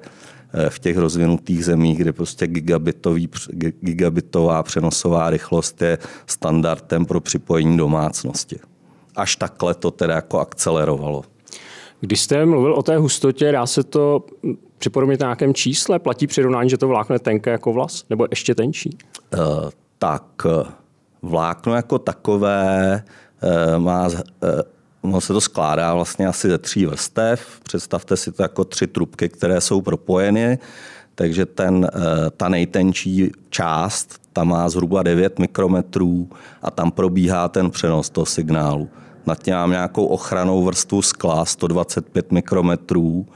v 0.70 0.80
těch 0.80 0.98
rozvinutých 0.98 1.66
zemích, 1.66 1.98
kde 1.98 2.14
prostě 2.14 2.48
gigabitový, 2.48 3.30
gigabitová 3.82 4.64
přenosová 4.64 5.30
rychlost 5.30 5.82
je 5.82 5.98
standardem 6.26 7.06
pro 7.06 7.22
připojení 7.22 7.78
domácnosti. 7.78 8.60
Až 9.16 9.36
takhle 9.36 9.76
to 9.76 9.92
teda 9.92 10.16
jako 10.16 10.40
akcelerovalo. 10.40 11.24
Když 12.00 12.22
jste 12.22 12.46
mluvil 12.46 12.74
o 12.74 12.84
té 12.84 12.98
hustotě, 12.98 13.52
dá 13.52 13.66
se 13.66 13.84
to 13.84 14.26
připodobnit 14.78 15.20
na 15.20 15.26
nějakém 15.26 15.54
čísle? 15.54 16.00
Platí 16.00 16.28
přirovnání, 16.28 16.70
že 16.70 16.78
to 16.78 16.88
vlákno 16.88 17.16
je 17.16 17.20
tenké 17.20 17.52
jako 17.52 17.74
vlas? 17.74 18.06
Nebo 18.10 18.28
ještě 18.32 18.56
tenčí? 18.56 18.98
Uh, 19.34 19.70
tak 19.98 20.46
vlákno 21.22 21.76
jako 21.76 22.00
takové 22.00 23.04
eh, 23.42 23.80
má, 23.80 24.10
eh, 24.44 24.48
ono 25.02 25.22
se 25.22 25.34
to 25.34 25.42
skládá 25.42 25.94
vlastně 25.94 26.28
asi 26.28 26.50
ze 26.50 26.58
tří 26.58 26.86
vrstev. 26.86 27.60
Představte 27.64 28.18
si 28.18 28.32
to 28.32 28.44
jako 28.44 28.66
tři 28.66 28.88
trubky, 28.88 29.30
které 29.30 29.62
jsou 29.62 29.82
propojeny, 29.82 30.60
takže 31.16 31.46
ten, 31.46 31.90
eh, 31.94 32.00
ta 32.38 32.50
nejtenčí 32.50 33.32
část, 33.50 34.22
ta 34.34 34.44
má 34.44 34.70
zhruba 34.70 35.04
9 35.04 35.40
mikrometrů 35.40 36.30
a 36.62 36.72
tam 36.72 36.92
probíhá 36.92 37.48
ten 37.48 37.70
přenos 37.70 38.10
toho 38.10 38.26
signálu. 38.26 38.90
Nad 39.26 39.44
tím 39.44 39.54
mám 39.54 39.72
nějakou 39.72 40.06
ochranou 40.06 40.64
vrstvu 40.64 41.02
skla 41.02 41.46
125 41.46 42.32
mikrometrů 42.32 43.28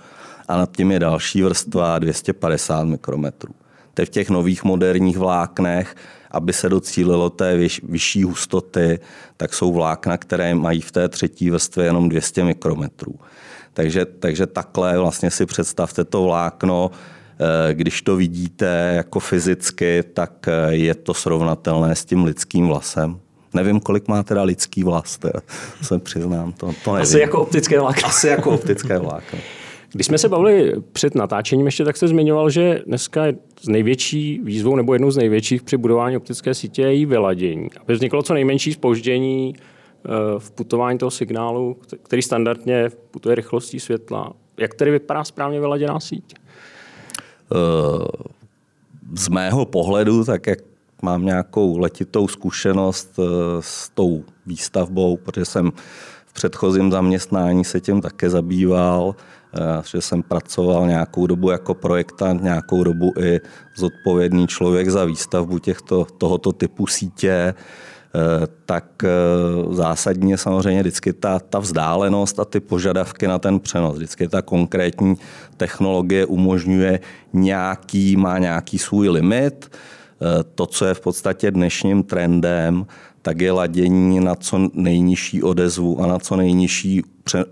a 0.47 0.57
nad 0.57 0.71
tím 0.77 0.91
je 0.91 0.99
další 0.99 1.43
vrstva 1.43 1.99
250 1.99 2.83
mikrometrů. 2.83 3.53
Je 3.99 4.05
v 4.05 4.09
těch 4.09 4.29
nových 4.29 4.63
moderních 4.63 5.17
vláknech 5.17 5.95
aby 6.33 6.53
se 6.53 6.69
docílilo 6.69 7.29
té 7.29 7.57
vyšší 7.83 8.23
hustoty, 8.23 8.99
tak 9.37 9.53
jsou 9.53 9.73
vlákna, 9.73 10.17
které 10.17 10.55
mají 10.55 10.81
v 10.81 10.91
té 10.91 11.09
třetí 11.09 11.49
vrstvě 11.49 11.85
jenom 11.85 12.09
200 12.09 12.43
mikrometrů. 12.43 13.15
Takže, 13.73 14.05
takže 14.05 14.47
takhle 14.47 14.97
vlastně 14.97 15.31
si 15.31 15.45
představte 15.45 16.05
to 16.05 16.23
vlákno, 16.23 16.91
eh, 16.91 17.73
když 17.73 18.01
to 18.01 18.15
vidíte 18.15 18.93
jako 18.95 19.19
fyzicky, 19.19 20.03
tak 20.13 20.47
eh, 20.47 20.75
je 20.75 20.95
to 20.95 21.13
srovnatelné 21.13 21.95
s 21.95 22.05
tím 22.05 22.23
lidským 22.23 22.67
vlasem. 22.67 23.19
Nevím, 23.53 23.79
kolik 23.79 24.07
má 24.07 24.23
teda 24.23 24.43
lidský 24.43 24.83
vlas, 24.83 25.17
teda 25.17 25.39
se 25.81 25.99
přiznám. 25.99 26.53
To, 26.53 26.73
to 26.83 26.93
nevím. 26.93 27.03
Asi 27.03 27.19
jako 27.19 27.41
optické 27.41 27.79
vlákno. 27.79 28.07
Asi 28.09 28.27
jako 28.27 28.51
optické 28.51 28.99
vlákno. 28.99 29.39
Když 29.93 30.07
jsme 30.07 30.17
se 30.17 30.29
bavili 30.29 30.73
před 30.91 31.15
natáčením 31.15 31.65
ještě, 31.65 31.85
tak 31.85 31.97
se 31.97 32.07
zmiňoval, 32.07 32.49
že 32.49 32.81
dneska 32.85 33.23
z 33.61 33.67
největší 33.67 34.39
výzvou 34.43 34.75
nebo 34.75 34.93
jednou 34.93 35.11
z 35.11 35.17
největších 35.17 35.63
při 35.63 35.77
budování 35.77 36.17
optické 36.17 36.53
sítě 36.53 36.81
je 36.81 36.93
její 36.93 37.05
vyladění. 37.05 37.69
Aby 37.81 37.93
vzniklo 37.93 38.23
co 38.23 38.33
nejmenší 38.33 38.73
spoždění 38.73 39.55
eh, 39.55 40.09
v 40.39 40.51
putování 40.51 40.97
toho 40.97 41.11
signálu, 41.11 41.77
který 42.03 42.21
standardně 42.21 42.89
putuje 43.11 43.35
rychlostí 43.35 43.79
světla. 43.79 44.33
Jak 44.57 44.73
tedy 44.73 44.91
vypadá 44.91 45.23
správně 45.23 45.59
vyladěná 45.59 45.99
síť? 45.99 46.35
Eh, 46.35 48.07
z 49.17 49.29
mého 49.29 49.65
pohledu, 49.65 50.23
tak 50.23 50.47
jak 50.47 50.59
mám 51.01 51.25
nějakou 51.25 51.77
letitou 51.77 52.27
zkušenost 52.27 53.19
eh, 53.19 53.23
s 53.59 53.89
tou 53.89 54.23
výstavbou, 54.45 55.17
protože 55.17 55.45
jsem 55.45 55.71
předchozím 56.33 56.91
zaměstnání 56.91 57.65
se 57.65 57.81
tím 57.81 58.01
také 58.01 58.29
zabýval, 58.29 59.15
Eh, 59.57 59.81
že 59.85 60.01
jsem 60.01 60.23
pracoval 60.23 60.87
nějakou 60.87 61.27
dobu 61.27 61.49
jako 61.49 61.73
projektant, 61.73 62.43
nějakou 62.43 62.83
dobu 62.83 63.13
i 63.19 63.39
zodpovědný 63.75 64.47
člověk 64.47 64.89
za 64.89 65.05
výstavbu 65.05 65.59
těchto, 65.59 66.05
tohoto 66.17 66.51
typu 66.51 66.87
sítě, 66.87 67.53
eh, 67.53 67.53
tak 68.65 68.85
eh, 69.03 69.09
zásadně 69.69 70.37
samozřejmě 70.37 70.81
vždycky 70.81 71.13
ta, 71.13 71.39
ta 71.39 71.59
vzdálenost 71.59 72.39
a 72.39 72.45
ty 72.45 72.59
požadavky 72.59 73.27
na 73.27 73.39
ten 73.39 73.59
přenos. 73.59 73.95
Vždycky 73.95 74.27
ta 74.27 74.41
konkrétní 74.41 75.15
technologie 75.57 76.25
umožňuje 76.25 76.99
nějaký, 77.33 78.17
má 78.17 78.37
nějaký 78.37 78.77
svůj 78.77 79.09
limit. 79.09 79.71
To, 80.55 80.65
co 80.65 80.85
je 80.85 80.93
v 80.93 81.01
podstatě 81.01 81.51
dnešním 81.51 82.03
trendem, 82.03 82.85
tak 83.23 83.41
je 83.41 83.51
ladění 83.51 84.19
na 84.19 84.35
co 84.35 84.69
nejnižší 84.73 85.43
odezvu 85.43 86.01
a 86.01 86.07
na 86.07 86.19
co 86.19 86.35
nejnižší 86.35 87.03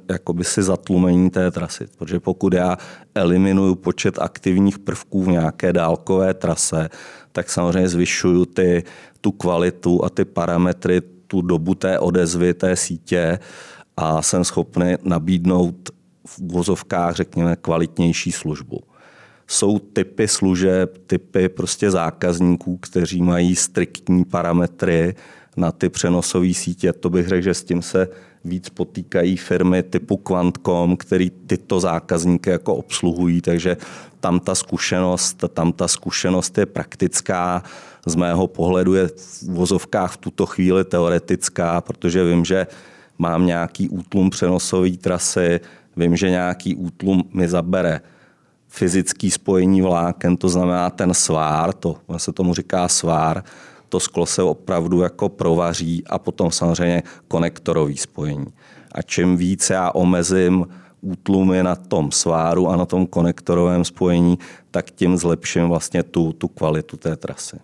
jakoby 0.09 0.43
si 0.43 0.63
zatlumení 0.63 1.29
té 1.29 1.51
trasy. 1.51 1.87
Protože 1.97 2.19
pokud 2.19 2.53
já 2.53 2.77
eliminuju 3.15 3.75
počet 3.75 4.19
aktivních 4.19 4.79
prvků 4.79 5.23
v 5.23 5.27
nějaké 5.27 5.73
dálkové 5.73 6.33
trase, 6.33 6.89
tak 7.31 7.49
samozřejmě 7.49 7.89
zvyšuju 7.89 8.45
ty, 8.45 8.83
tu 9.21 9.31
kvalitu 9.31 10.05
a 10.05 10.09
ty 10.09 10.25
parametry, 10.25 11.01
tu 11.27 11.41
dobu 11.41 11.75
té 11.75 11.99
odezvy 11.99 12.53
té 12.53 12.75
sítě 12.75 13.39
a 13.97 14.21
jsem 14.21 14.43
schopný 14.43 14.95
nabídnout 15.03 15.89
v 16.27 16.39
úvozovkách, 16.39 17.15
řekněme, 17.15 17.55
kvalitnější 17.55 18.31
službu. 18.31 18.79
Jsou 19.47 19.79
typy 19.79 20.27
služeb, 20.27 20.97
typy 21.07 21.49
prostě 21.49 21.91
zákazníků, 21.91 22.77
kteří 22.77 23.21
mají 23.21 23.55
striktní 23.55 24.25
parametry, 24.25 25.15
na 25.57 25.71
ty 25.71 25.89
přenosové 25.89 26.53
sítě. 26.53 26.93
To 26.93 27.09
bych 27.09 27.27
řekl, 27.27 27.43
že 27.43 27.53
s 27.53 27.63
tím 27.63 27.81
se 27.81 28.07
víc 28.45 28.69
potýkají 28.69 29.37
firmy 29.37 29.83
typu 29.83 30.17
Quantcom, 30.17 30.97
který 30.97 31.29
tyto 31.29 31.79
zákazníky 31.79 32.49
jako 32.49 32.75
obsluhují, 32.75 33.41
takže 33.41 33.77
tam 34.19 34.39
ta 34.39 34.55
zkušenost, 34.55 35.43
tam 35.53 35.73
ta 35.73 35.87
zkušenost 35.87 36.57
je 36.57 36.65
praktická. 36.65 37.63
Z 38.05 38.15
mého 38.15 38.47
pohledu 38.47 38.93
je 38.93 39.07
v 39.07 39.43
vozovkách 39.43 40.11
v 40.13 40.17
tuto 40.17 40.45
chvíli 40.45 40.85
teoretická, 40.85 41.81
protože 41.81 42.23
vím, 42.23 42.45
že 42.45 42.67
mám 43.17 43.45
nějaký 43.45 43.89
útlum 43.89 44.29
přenosové 44.29 44.89
trasy, 44.89 45.59
vím, 45.97 46.15
že 46.15 46.29
nějaký 46.29 46.75
útlum 46.75 47.23
mi 47.33 47.47
zabere 47.47 48.01
fyzický 48.67 49.31
spojení 49.31 49.81
vláken, 49.81 50.37
to 50.37 50.49
znamená 50.49 50.89
ten 50.89 51.13
svár, 51.13 51.73
to 51.73 51.97
se 52.17 52.31
tomu 52.31 52.53
říká 52.53 52.87
svár, 52.87 53.43
to 53.91 53.99
sklo 53.99 54.25
se 54.25 54.43
opravdu 54.43 55.01
jako 55.01 55.29
provaří 55.29 56.03
a 56.09 56.19
potom 56.19 56.51
samozřejmě 56.51 57.03
konektorový 57.27 57.97
spojení. 57.97 58.47
A 58.91 59.01
čím 59.01 59.37
víc 59.37 59.69
já 59.69 59.91
omezím 59.91 60.67
útlumy 61.01 61.63
na 61.63 61.75
tom 61.75 62.11
sváru 62.11 62.67
a 62.69 62.75
na 62.75 62.85
tom 62.85 63.07
konektorovém 63.07 63.85
spojení, 63.85 64.39
tak 64.71 64.91
tím 64.91 65.17
zlepším 65.17 65.67
vlastně 65.67 66.03
tu, 66.03 66.33
tu 66.33 66.47
kvalitu 66.47 66.97
té 66.97 67.15
trasy. 67.15 67.59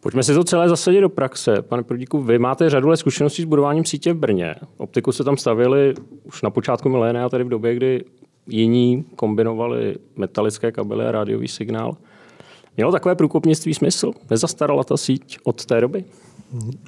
Pojďme 0.00 0.22
si 0.22 0.34
to 0.34 0.44
celé 0.44 0.68
zasadit 0.68 1.00
do 1.00 1.08
praxe. 1.08 1.62
Pane 1.62 1.82
Prodíku, 1.82 2.22
vy 2.22 2.38
máte 2.38 2.70
řadu 2.70 2.88
let 2.88 2.96
zkušeností 2.96 3.42
s 3.42 3.44
budováním 3.44 3.84
sítě 3.84 4.12
v 4.12 4.16
Brně. 4.16 4.54
Optiku 4.76 5.12
se 5.12 5.24
tam 5.24 5.36
stavili 5.36 5.94
už 6.24 6.42
na 6.42 6.50
počátku 6.50 6.88
milénia, 6.88 7.28
tedy 7.28 7.44
v 7.44 7.48
době, 7.48 7.74
kdy 7.74 8.04
jiní 8.46 9.04
kombinovali 9.16 9.96
metalické 10.16 10.72
kabely 10.72 11.06
a 11.06 11.12
rádiový 11.12 11.48
signál. 11.48 11.96
Mělo 12.76 12.92
takové 12.92 13.14
průkopnictví 13.14 13.74
smysl? 13.74 14.12
Nezastarala 14.30 14.84
ta 14.84 14.96
síť 14.96 15.38
od 15.44 15.64
té 15.64 15.80
doby? 15.80 16.04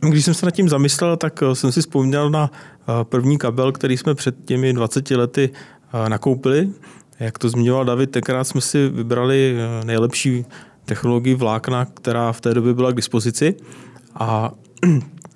Když 0.01 0.25
jsem 0.25 0.35
se 0.35 0.47
nad 0.47 0.51
tím 0.51 0.69
zamyslel, 0.69 1.17
tak 1.17 1.43
eh, 1.43 1.55
jsem 1.55 1.73
si 1.73 1.81
vzpomněl 1.81 2.31
na 2.31 2.51
eh, 2.53 3.05
první 3.05 3.39
kabel, 3.39 3.73
který 3.73 3.97
jsme 3.97 4.15
před 4.15 4.45
těmi 4.45 4.73
20 4.73 5.11
lety 5.11 5.51
eh, 5.53 6.09
nakoupili. 6.09 6.69
Jak 7.21 7.39
to 7.39 7.49
zmiňoval 7.49 7.85
David, 7.85 8.11
tenkrát 8.11 8.45
jsme 8.45 8.61
si 8.61 8.89
vybrali 8.89 9.57
nejlepší 9.85 10.45
technologii 10.85 11.35
vlákna, 11.35 11.85
která 11.85 12.33
v 12.33 12.41
té 12.41 12.55
době 12.55 12.75
byla 12.75 12.93
k 12.93 12.97
dispozici. 12.97 13.55
A 14.15 14.53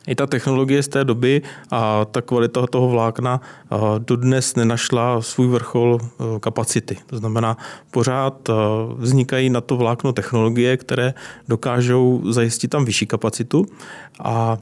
i 0.06 0.14
ta 0.14 0.26
technologie 0.26 0.82
z 0.82 0.88
té 0.88 1.04
doby 1.04 1.42
a 1.70 2.04
ta 2.04 2.22
kvalita 2.22 2.66
toho 2.66 2.88
vlákna 2.88 3.40
dodnes 3.98 4.54
nenašla 4.54 5.22
svůj 5.22 5.46
vrchol 5.46 5.98
e, 6.00 6.40
kapacity. 6.40 6.96
To 7.06 7.16
znamená, 7.16 7.56
pořád 7.90 8.48
e, 8.48 8.52
vznikají 8.96 9.50
na 9.50 9.60
to 9.60 9.76
vlákno 9.76 10.12
technologie, 10.12 10.76
které 10.76 11.14
dokážou 11.48 12.22
zajistit 12.32 12.68
tam 12.68 12.84
vyšší 12.84 13.06
kapacitu 13.06 13.66
a 14.20 14.58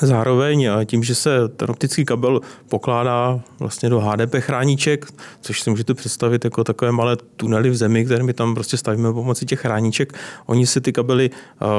Zároveň 0.00 0.68
tím, 0.84 1.04
že 1.04 1.14
se 1.14 1.48
ten 1.48 1.70
optický 1.70 2.04
kabel 2.04 2.40
pokládá 2.68 3.40
vlastně 3.58 3.88
do 3.88 4.00
HDP 4.00 4.34
chráníček, 4.38 5.06
což 5.40 5.60
si 5.60 5.70
můžete 5.70 5.94
představit 5.94 6.44
jako 6.44 6.64
takové 6.64 6.92
malé 6.92 7.16
tunely 7.36 7.70
v 7.70 7.76
zemi, 7.76 8.04
které 8.04 8.22
my 8.22 8.32
tam 8.32 8.54
prostě 8.54 8.76
stavíme 8.76 9.12
pomocí 9.12 9.46
těch 9.46 9.60
chráníček, 9.60 10.12
oni 10.46 10.66
si 10.66 10.80
ty 10.80 10.92
kabely 10.92 11.30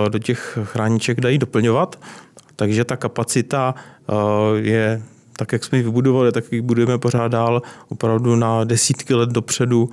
do 0.10 0.20
těch 0.20 0.58
chráníček 0.64 1.22
dají 1.22 1.38
doplňovat, 1.38 2.00
takže 2.56 2.86
ta 2.86 2.98
kapacita 2.98 3.76
je 4.56 5.02
tak, 5.38 5.52
jak 5.54 5.64
jsme 5.64 5.78
ji 5.78 5.84
vybudovali, 5.84 6.32
tak 6.32 6.52
ji 6.52 6.62
budeme 6.62 6.98
pořád 6.98 7.28
dál 7.28 7.62
opravdu 7.90 8.36
na 8.36 8.64
desítky 8.64 9.14
let 9.14 9.30
dopředu 9.30 9.90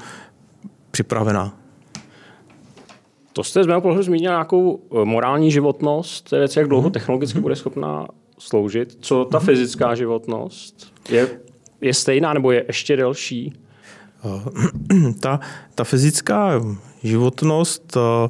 připravená. 0.91 1.59
To 3.33 3.45
jste 3.45 3.65
z 3.65 3.67
mého 3.67 3.81
pohledu 3.81 4.03
zmínil 4.03 4.31
nějakou 4.31 4.81
eh, 4.81 5.05
morální 5.05 5.51
životnost, 5.51 6.29
to 6.29 6.37
je 6.37 6.41
věc, 6.41 6.57
jak 6.57 6.69
dlouho 6.69 6.89
mm-hmm. 6.89 6.93
technologicky 6.93 7.41
bude 7.41 7.57
schopná 7.57 8.09
sloužit. 8.39 8.99
Co 9.01 9.25
ta 9.25 9.39
mm-hmm. 9.39 9.45
fyzická 9.45 9.95
životnost? 9.95 10.93
Je, 11.11 11.29
je 11.81 11.95
stejná 11.95 12.33
nebo 12.33 12.53
je 12.53 12.65
ještě 12.69 12.97
delší? 12.97 13.53
Eh, 14.25 15.13
ta, 15.21 15.41
ta 15.75 15.85
fyzická 15.85 16.61
životnost 17.03 17.97
eh, 17.97 18.29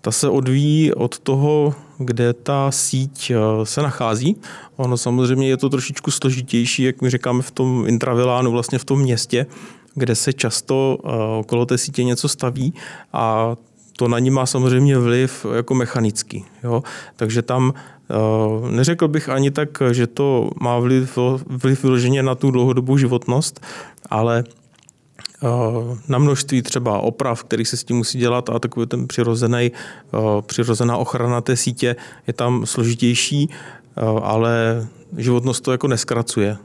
ta 0.00 0.10
se 0.10 0.28
odvíjí 0.28 0.94
od 0.94 1.18
toho, 1.18 1.74
kde 2.04 2.32
ta 2.32 2.70
síť 2.70 3.32
se 3.64 3.82
nachází. 3.82 4.36
Ono 4.76 4.96
samozřejmě 4.96 5.48
je 5.48 5.56
to 5.56 5.68
trošičku 5.68 6.10
složitější, 6.10 6.82
jak 6.82 7.02
my 7.02 7.10
říkáme 7.10 7.42
v 7.42 7.50
tom 7.50 7.84
intravilánu, 7.86 8.50
vlastně 8.50 8.78
v 8.78 8.84
tom 8.84 9.00
městě, 9.00 9.46
kde 9.94 10.14
se 10.14 10.32
často 10.32 10.98
okolo 11.38 11.66
té 11.66 11.78
sítě 11.78 12.04
něco 12.04 12.28
staví 12.28 12.74
a 13.12 13.56
to 13.96 14.08
na 14.08 14.18
ní 14.18 14.30
má 14.30 14.46
samozřejmě 14.46 14.98
vliv 14.98 15.46
jako 15.54 15.74
mechanický. 15.74 16.44
Jo? 16.64 16.82
Takže 17.16 17.42
tam 17.42 17.72
uh, 17.72 18.70
neřekl 18.70 19.08
bych 19.08 19.28
ani 19.28 19.50
tak, 19.50 19.68
že 19.92 20.06
to 20.06 20.50
má 20.60 20.78
vliv, 20.78 21.18
vliv 21.46 21.82
vyloženě 21.82 22.22
na 22.22 22.34
tu 22.34 22.50
dlouhodobou 22.50 22.96
životnost, 22.96 23.60
ale 24.10 24.44
na 26.08 26.18
množství 26.18 26.62
třeba 26.62 26.98
oprav, 26.98 27.44
který 27.44 27.64
se 27.64 27.76
s 27.76 27.84
tím 27.84 27.96
musí 27.96 28.18
dělat 28.18 28.50
a 28.50 28.58
takový 28.58 28.86
ten 28.86 29.08
přirozený, 29.08 29.72
uh, 30.12 30.40
přirozená 30.42 30.96
ochrana 30.96 31.40
té 31.40 31.56
sítě 31.56 31.96
je 32.26 32.32
tam 32.32 32.66
složitější, 32.66 33.50
ale 34.22 34.86
životnost 35.16 35.64
to 35.64 35.72
jako 35.72 35.88
neskracuje. 35.88 36.56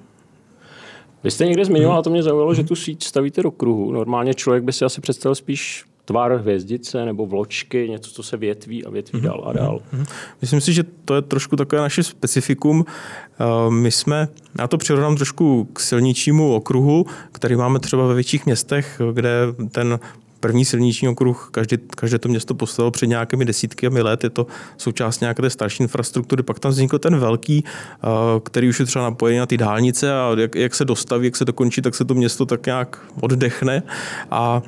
Vy 1.24 1.32
jste 1.32 1.46
někde 1.46 1.66
zmiňoval, 1.66 2.00
a 2.00 2.02
to 2.02 2.10
mě 2.10 2.24
zaujalo, 2.24 2.54
že 2.54 2.64
tu 2.64 2.76
síť 2.76 3.04
stavíte 3.04 3.44
do 3.44 3.52
kruhu. 3.52 3.92
Normálně 3.92 4.34
člověk 4.34 4.64
by 4.64 4.74
si 4.74 4.86
asi 4.86 5.02
představil 5.02 5.36
spíš 5.36 5.86
tvar 6.08 6.36
hvězdice 6.36 7.06
nebo 7.06 7.26
vločky, 7.26 7.90
něco, 7.90 8.12
co 8.12 8.24
se 8.24 8.38
větví 8.38 8.86
a 8.86 8.90
větví 8.90 9.22
dál 9.22 9.44
a 9.46 9.54
dál. 9.54 9.80
Mhm. 9.92 10.06
Myslím 10.42 10.62
si, 10.62 10.74
že 10.74 10.84
to 11.06 11.16
je 11.16 11.22
trošku 11.22 11.56
takové 11.56 11.82
naše 11.82 12.04
specifikum. 12.04 12.86
Eh, 12.88 13.72
my 13.72 13.92
jsme, 13.92 14.28
já 14.60 14.68
to 14.68 14.78
přirovnám 14.78 15.16
trošku 15.16 15.70
k 15.74 15.80
silničnímu 15.80 16.54
okruhu, 16.54 17.06
který 17.32 17.56
máme 17.56 17.80
třeba 17.80 18.08
ve 18.08 18.14
větších 18.14 18.46
městech, 18.46 19.02
kde 19.14 19.32
ten 19.72 20.00
první 20.40 20.66
silniční 20.66 21.08
okruh, 21.08 21.50
každý, 21.52 21.78
každé 21.78 22.20
to 22.20 22.30
město 22.30 22.56
postavilo 22.56 22.92
před 22.92 23.08
nějakými 23.08 23.46
desítkami 23.46 24.02
let, 24.02 24.24
je 24.24 24.30
to 24.30 24.48
součást 24.78 25.20
nějaké 25.20 25.42
té 25.42 25.50
starší 25.50 25.84
infrastruktury, 25.84 26.44
pak 26.44 26.60
tam 26.60 26.72
vznikl 26.72 27.00
ten 27.00 27.18
velký, 27.20 27.64
eh, 27.66 28.08
který 28.44 28.70
už 28.70 28.80
je 28.80 28.86
třeba 28.86 29.06
napojený 29.06 29.40
na 29.40 29.46
ty 29.46 29.58
dálnice 29.58 30.14
a 30.14 30.36
jak, 30.38 30.56
jak 30.56 30.76
se 30.76 30.86
dostaví, 30.86 31.26
jak 31.26 31.36
se 31.36 31.46
dokončí, 31.46 31.82
tak 31.82 31.96
se 31.96 32.06
to 32.06 32.14
město 32.14 32.46
tak 32.46 32.66
nějak 32.66 33.00
oddechne 33.22 33.84
a 34.32 34.62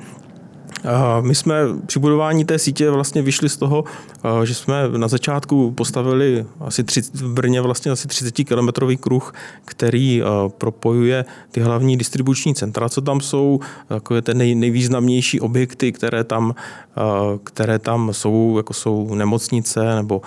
my 1.20 1.34
jsme 1.34 1.54
při 1.86 1.98
budování 1.98 2.44
té 2.44 2.58
sítě 2.58 2.90
vlastně 2.90 3.22
vyšli 3.22 3.48
z 3.48 3.56
toho, 3.56 3.84
že 4.44 4.54
jsme 4.54 4.88
na 4.96 5.08
začátku 5.08 5.70
postavili 5.70 6.46
asi 6.60 6.84
tři, 6.84 7.02
v 7.02 7.32
Brně 7.32 7.60
vlastně 7.60 7.92
asi 7.92 8.08
30 8.08 8.34
kilometrový 8.34 8.96
kruh, 8.96 9.34
který 9.64 10.22
propojuje 10.48 11.24
ty 11.50 11.60
hlavní 11.60 11.96
distribuční 11.96 12.54
centra, 12.54 12.88
co 12.88 13.00
tam 13.00 13.20
jsou, 13.20 13.60
takové 13.88 14.22
ty 14.22 14.34
nej, 14.34 14.54
nejvýznamnější 14.54 15.40
objekty, 15.40 15.92
které 15.92 16.24
tam, 16.24 16.54
které 17.44 17.78
tam 17.78 18.12
jsou, 18.12 18.54
jako 18.56 18.74
jsou 18.74 19.14
nemocnice 19.14 19.94
nebo 19.94 20.22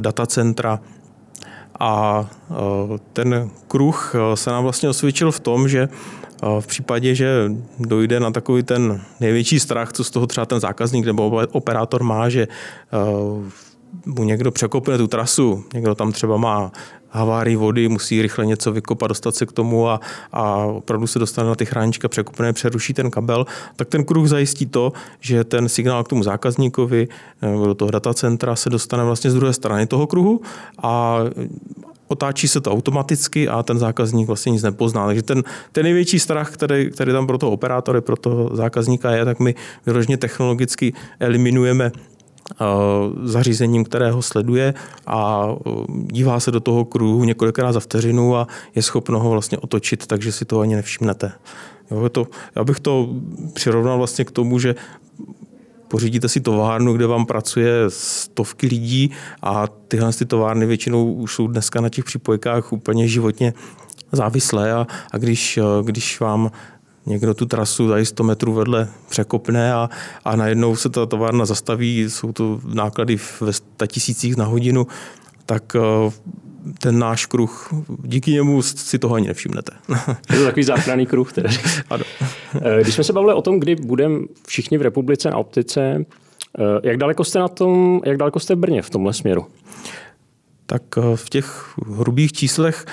datacentra. 0.00 0.80
A 1.80 2.26
ten 3.12 3.50
kruh 3.68 4.14
se 4.34 4.50
nám 4.50 4.62
vlastně 4.62 4.88
osvědčil 4.88 5.32
v 5.32 5.40
tom, 5.40 5.68
že 5.68 5.88
v 6.60 6.66
případě, 6.66 7.14
že 7.14 7.52
dojde 7.78 8.20
na 8.20 8.30
takový 8.30 8.62
ten 8.62 9.00
největší 9.20 9.60
strach, 9.60 9.92
co 9.92 10.04
z 10.04 10.10
toho 10.10 10.26
třeba 10.26 10.46
ten 10.46 10.60
zákazník 10.60 11.06
nebo 11.06 11.42
operátor 11.52 12.02
má, 12.02 12.28
že 12.28 12.48
eh, 12.48 12.98
mu 14.06 14.24
někdo 14.24 14.50
překopne 14.50 14.98
tu 14.98 15.06
trasu, 15.06 15.64
někdo 15.74 15.94
tam 15.94 16.12
třeba 16.12 16.36
má 16.36 16.72
havárii 17.10 17.56
vody, 17.56 17.88
musí 17.88 18.22
rychle 18.22 18.46
něco 18.46 18.72
vykopat, 18.72 19.08
dostat 19.08 19.34
se 19.34 19.46
k 19.46 19.52
tomu 19.52 19.88
a, 19.88 20.00
a 20.32 20.56
opravdu 20.64 21.06
se 21.06 21.18
dostane 21.18 21.48
na 21.48 21.54
ty 21.54 21.66
chránička, 21.66 22.08
překopne, 22.08 22.52
přeruší 22.52 22.94
ten 22.94 23.10
kabel, 23.10 23.46
tak 23.76 23.88
ten 23.88 24.04
kruh 24.04 24.28
zajistí 24.28 24.66
to, 24.66 24.92
že 25.20 25.44
ten 25.44 25.68
signál 25.68 26.04
k 26.04 26.08
tomu 26.08 26.22
zákazníkovi 26.22 27.08
nebo 27.42 27.66
do 27.66 27.74
toho 27.74 27.90
datacentra 27.90 28.56
se 28.56 28.70
dostane 28.70 29.04
vlastně 29.04 29.30
z 29.30 29.34
druhé 29.34 29.52
strany 29.52 29.86
toho 29.86 30.06
kruhu 30.06 30.40
a 30.82 31.18
otáčí 32.08 32.48
se 32.48 32.60
to 32.60 32.72
automaticky 32.72 33.48
a 33.48 33.62
ten 33.62 33.78
zákazník 33.78 34.26
vlastně 34.26 34.52
nic 34.52 34.62
nepozná. 34.62 35.06
Takže 35.06 35.22
ten, 35.22 35.42
ten 35.72 35.84
největší 35.84 36.18
strach, 36.18 36.52
který, 36.52 36.90
který 36.90 37.12
tam 37.12 37.26
pro 37.26 37.38
toho 37.38 37.52
operátory, 37.52 38.00
pro 38.00 38.16
toho 38.16 38.56
zákazníka 38.56 39.10
je, 39.10 39.24
tak 39.24 39.40
my 39.40 39.54
vyloženě 39.86 40.16
technologicky 40.16 40.92
eliminujeme 41.20 41.92
eh, 41.92 42.64
zařízením, 43.22 43.84
které 43.84 44.10
ho 44.10 44.22
sleduje 44.22 44.74
a 45.06 45.48
eh, 45.66 45.70
dívá 45.88 46.40
se 46.40 46.50
do 46.50 46.60
toho 46.60 46.84
kruhu 46.84 47.24
několikrát 47.24 47.72
za 47.72 47.80
vteřinu 47.80 48.36
a 48.36 48.46
je 48.74 48.82
schopno 48.82 49.20
ho 49.20 49.30
vlastně 49.30 49.58
otočit, 49.58 50.06
takže 50.06 50.32
si 50.32 50.44
to 50.44 50.60
ani 50.60 50.76
nevšimnete. 50.76 51.32
Jo, 51.90 52.08
to, 52.08 52.26
já 52.56 52.64
bych 52.64 52.80
to 52.80 53.08
přirovnal 53.52 53.98
vlastně 53.98 54.24
k 54.24 54.30
tomu, 54.30 54.58
že 54.58 54.74
pořídíte 55.88 56.28
si 56.28 56.40
továrnu, 56.40 56.92
kde 56.92 57.06
vám 57.06 57.26
pracuje 57.26 57.72
stovky 57.88 58.66
lidí 58.66 59.10
a 59.42 59.66
tyhle 59.88 60.12
ty 60.12 60.26
továrny 60.26 60.66
většinou 60.66 61.12
už 61.12 61.34
jsou 61.34 61.46
dneska 61.46 61.80
na 61.80 61.88
těch 61.88 62.04
připojkách 62.04 62.72
úplně 62.72 63.08
životně 63.08 63.54
závislé 64.12 64.72
a, 64.72 64.86
a 65.12 65.18
když, 65.18 65.58
když 65.82 66.20
vám 66.20 66.50
někdo 67.06 67.34
tu 67.34 67.46
trasu 67.46 67.88
tady 67.88 68.06
100 68.06 68.24
metrů 68.24 68.52
vedle 68.52 68.88
překopne 69.08 69.74
a, 69.74 69.90
a 70.24 70.36
najednou 70.36 70.76
se 70.76 70.88
ta 70.88 71.06
továrna 71.06 71.46
zastaví, 71.46 72.00
jsou 72.00 72.32
to 72.32 72.60
náklady 72.74 73.18
ve 73.40 73.52
100 73.52 73.86
tisících 73.86 74.36
na 74.36 74.44
hodinu, 74.44 74.86
tak 75.46 75.76
ten 76.78 76.98
náš 76.98 77.26
kruh, 77.26 77.74
díky 78.04 78.32
němu 78.32 78.62
si 78.62 78.98
toho 78.98 79.14
ani 79.14 79.26
nevšimnete. 79.26 79.72
Je 80.32 80.38
to 80.38 80.44
takový 80.44 80.64
záchranný 80.64 81.06
kruh. 81.06 81.32
Tedy. 81.32 81.48
Ano. 81.90 82.04
Eh, 82.54 82.82
když 82.82 82.94
jsme 82.94 83.04
se 83.04 83.12
bavili 83.12 83.34
o 83.34 83.42
tom, 83.42 83.60
kdy 83.60 83.76
budeme 83.76 84.20
všichni 84.46 84.78
v 84.78 84.82
republice 84.82 85.30
na 85.30 85.36
optice, 85.36 86.04
eh, 86.58 86.62
jak 86.82 86.96
daleko 86.96 87.24
jste 87.24 87.38
na 87.38 87.48
tom, 87.48 88.00
jak 88.04 88.16
daleko 88.16 88.40
jste 88.40 88.54
v 88.54 88.58
Brně 88.58 88.82
v 88.82 88.90
tomhle 88.90 89.12
směru? 89.12 89.46
tak 90.66 90.82
eh, 90.98 91.16
v 91.16 91.28
těch 91.28 91.74
hrubých 91.86 92.32
číslech 92.32 92.84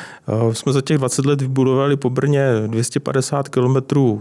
jsme 0.51 0.73
za 0.73 0.81
těch 0.81 0.97
20 0.97 1.25
let 1.25 1.41
vybudovali 1.41 1.97
po 1.97 2.09
Brně 2.09 2.47
250 2.67 3.49
kilometrů 3.49 4.19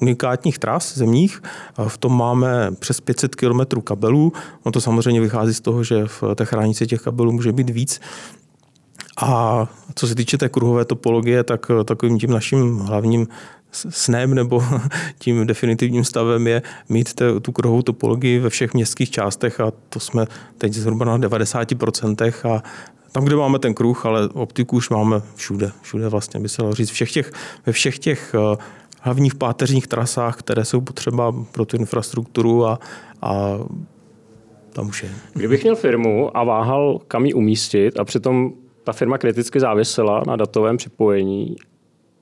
unikátních 0.00 0.58
tras 0.58 0.98
zemních. 0.98 1.42
V 1.88 1.98
tom 1.98 2.16
máme 2.16 2.70
přes 2.78 3.00
500 3.00 3.34
km 3.34 3.80
kabelů. 3.84 4.32
No 4.66 4.72
to 4.72 4.80
samozřejmě 4.80 5.20
vychází 5.20 5.54
z 5.54 5.60
toho, 5.60 5.84
že 5.84 6.06
v 6.06 6.22
té 6.34 6.44
chránici 6.44 6.86
těch 6.86 7.02
kabelů 7.02 7.32
může 7.32 7.52
být 7.52 7.70
víc. 7.70 8.00
A 9.20 9.66
co 9.94 10.06
se 10.06 10.14
týče 10.14 10.38
té 10.38 10.48
kruhové 10.48 10.84
topologie, 10.84 11.44
tak 11.44 11.66
takovým 11.84 12.18
tím 12.18 12.30
naším 12.30 12.78
hlavním 12.78 13.28
snem 13.72 14.34
nebo 14.34 14.64
tím 15.18 15.46
definitivním 15.46 16.04
stavem 16.04 16.46
je 16.46 16.62
mít 16.88 17.14
te, 17.14 17.40
tu 17.40 17.52
kruhovou 17.52 17.82
topologii 17.82 18.38
ve 18.38 18.50
všech 18.50 18.74
městských 18.74 19.10
částech 19.10 19.60
a 19.60 19.72
to 19.88 20.00
jsme 20.00 20.26
teď 20.58 20.72
zhruba 20.72 21.04
na 21.04 21.18
90% 21.18 22.32
a 22.54 22.62
tam, 23.12 23.24
kde 23.24 23.36
máme 23.36 23.58
ten 23.58 23.74
kruh, 23.74 24.06
ale 24.06 24.28
optiku 24.28 24.76
už 24.76 24.90
máme 24.90 25.22
všude. 25.34 25.72
Všude 25.82 26.08
vlastně 26.08 26.40
by 26.40 26.48
se 26.48 26.62
dalo 26.62 26.74
říct. 26.74 26.90
Všech 26.90 27.12
těch, 27.12 27.32
ve 27.66 27.72
všech 27.72 27.98
těch 27.98 28.34
hlavních 29.00 29.34
páteřních 29.34 29.86
trasách, 29.86 30.36
které 30.36 30.64
jsou 30.64 30.80
potřeba 30.80 31.34
pro 31.52 31.64
tu 31.64 31.76
infrastrukturu 31.76 32.66
a, 32.66 32.78
a 33.22 33.58
tam 34.72 34.88
už 34.88 35.02
je. 35.02 35.10
Kdybych 35.34 35.62
měl 35.62 35.76
firmu 35.76 36.36
a 36.36 36.44
váhal, 36.44 37.00
kam 37.08 37.26
ji 37.26 37.34
umístit 37.34 37.98
a 37.98 38.04
přitom 38.04 38.52
ta 38.84 38.92
firma 38.92 39.18
kriticky 39.18 39.60
závisela 39.60 40.22
na 40.26 40.36
datovém 40.36 40.76
připojení, 40.76 41.56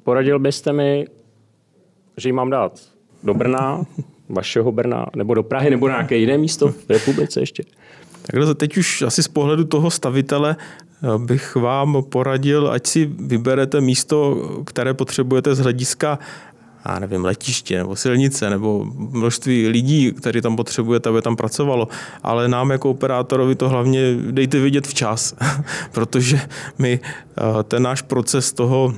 poradil 0.02 0.38
byste 0.38 0.72
mi, 0.72 1.06
že 2.16 2.28
ji 2.28 2.32
mám 2.32 2.50
dát 2.50 2.80
do 3.22 3.34
Brna, 3.34 3.84
vašeho 4.28 4.72
Brna, 4.72 5.06
nebo 5.16 5.34
do 5.34 5.42
Prahy, 5.42 5.70
nebo 5.70 5.88
na 5.88 5.94
nějaké 5.94 6.16
jiné 6.16 6.38
místo 6.38 6.68
v 6.68 6.88
republice 6.88 7.40
ještě? 7.40 7.64
Takhle 8.22 8.54
teď 8.54 8.76
už 8.76 9.02
asi 9.02 9.22
z 9.22 9.28
pohledu 9.28 9.64
toho 9.64 9.90
stavitele 9.90 10.56
bych 11.18 11.56
vám 11.56 12.02
poradil, 12.08 12.70
ať 12.70 12.86
si 12.86 13.04
vyberete 13.04 13.80
místo, 13.80 14.36
které 14.66 14.94
potřebujete 14.94 15.54
z 15.54 15.58
hlediska 15.58 16.18
já 16.88 16.98
nevím, 16.98 17.24
letiště 17.24 17.78
nebo 17.78 17.96
silnice 17.96 18.50
nebo 18.50 18.86
množství 18.96 19.68
lidí, 19.68 20.12
který 20.12 20.40
tam 20.40 20.56
potřebujete, 20.56 21.08
aby 21.08 21.22
tam 21.22 21.36
pracovalo. 21.36 21.88
Ale 22.22 22.48
nám 22.48 22.70
jako 22.70 22.90
operátorovi 22.90 23.54
to 23.54 23.68
hlavně 23.68 24.14
dejte 24.30 24.60
vidět 24.60 24.86
včas, 24.86 25.34
protože 25.92 26.40
my 26.78 27.00
eh, 27.02 27.62
ten 27.62 27.82
náš 27.82 28.02
proces 28.02 28.52
toho 28.52 28.94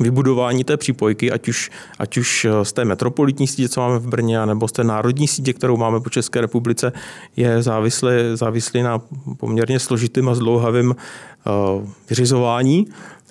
vybudování 0.00 0.64
té 0.64 0.76
přípojky, 0.76 1.32
ať 1.32 1.48
už, 1.48 1.70
ať 1.98 2.16
už 2.16 2.44
eh, 2.44 2.64
z 2.64 2.72
té 2.72 2.84
metropolitní 2.84 3.46
sítě, 3.46 3.68
co 3.68 3.80
máme 3.80 3.98
v 3.98 4.06
Brně, 4.06 4.46
nebo 4.46 4.68
z 4.68 4.72
té 4.72 4.84
národní 4.84 5.28
sítě, 5.28 5.52
kterou 5.52 5.76
máme 5.76 6.00
po 6.00 6.10
České 6.10 6.40
republice, 6.40 6.92
je 7.36 7.62
závislý, 7.62 8.12
závislý 8.34 8.82
na 8.82 9.00
poměrně 9.36 9.78
složitým 9.78 10.28
a 10.28 10.34
zdlouhavým 10.34 10.90
uh, 10.90 11.88
vyřizování. 12.10 12.86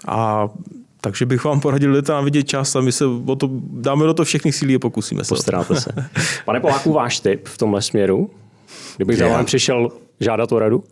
A 0.08 0.49
takže 1.01 1.25
bych 1.25 1.43
vám 1.43 1.59
poradil, 1.59 1.95
že 1.95 2.01
tam 2.01 2.25
vidět 2.25 2.43
čas 2.43 2.75
a 2.75 2.81
my 2.81 2.91
se 2.91 3.05
o 3.05 3.35
to, 3.35 3.49
dáme 3.71 4.05
do 4.05 4.13
toho 4.13 4.25
všechny 4.25 4.51
síly 4.51 4.75
a 4.75 4.79
pokusíme 4.79 5.23
se. 5.23 5.29
Postaráte 5.29 5.81
se. 5.81 5.91
Pane 6.45 6.59
Poláku, 6.59 6.93
váš 6.93 7.19
tip 7.19 7.47
v 7.47 7.57
tomhle 7.57 7.81
směru? 7.81 8.29
Kdybych 8.95 9.17
za 9.17 9.27
vám 9.27 9.45
přišel 9.45 9.89
žádat 10.19 10.51
o 10.51 10.59
radu? 10.59 10.83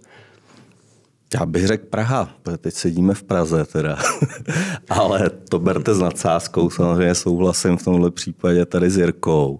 Já 1.33 1.45
bych 1.45 1.67
řekl 1.67 1.85
Praha, 1.85 2.29
protože 2.43 2.57
teď 2.57 2.73
sedíme 2.73 3.13
v 3.13 3.23
Praze 3.23 3.65
teda. 3.65 3.97
Ale 4.89 5.29
to 5.49 5.59
berte 5.59 5.93
s 5.93 5.99
nadsázkou, 5.99 6.69
samozřejmě 6.69 7.15
souhlasím 7.15 7.77
v 7.77 7.83
tomhle 7.83 8.11
případě 8.11 8.65
tady 8.65 8.89
s 8.89 8.97
Jirkou. 8.97 9.59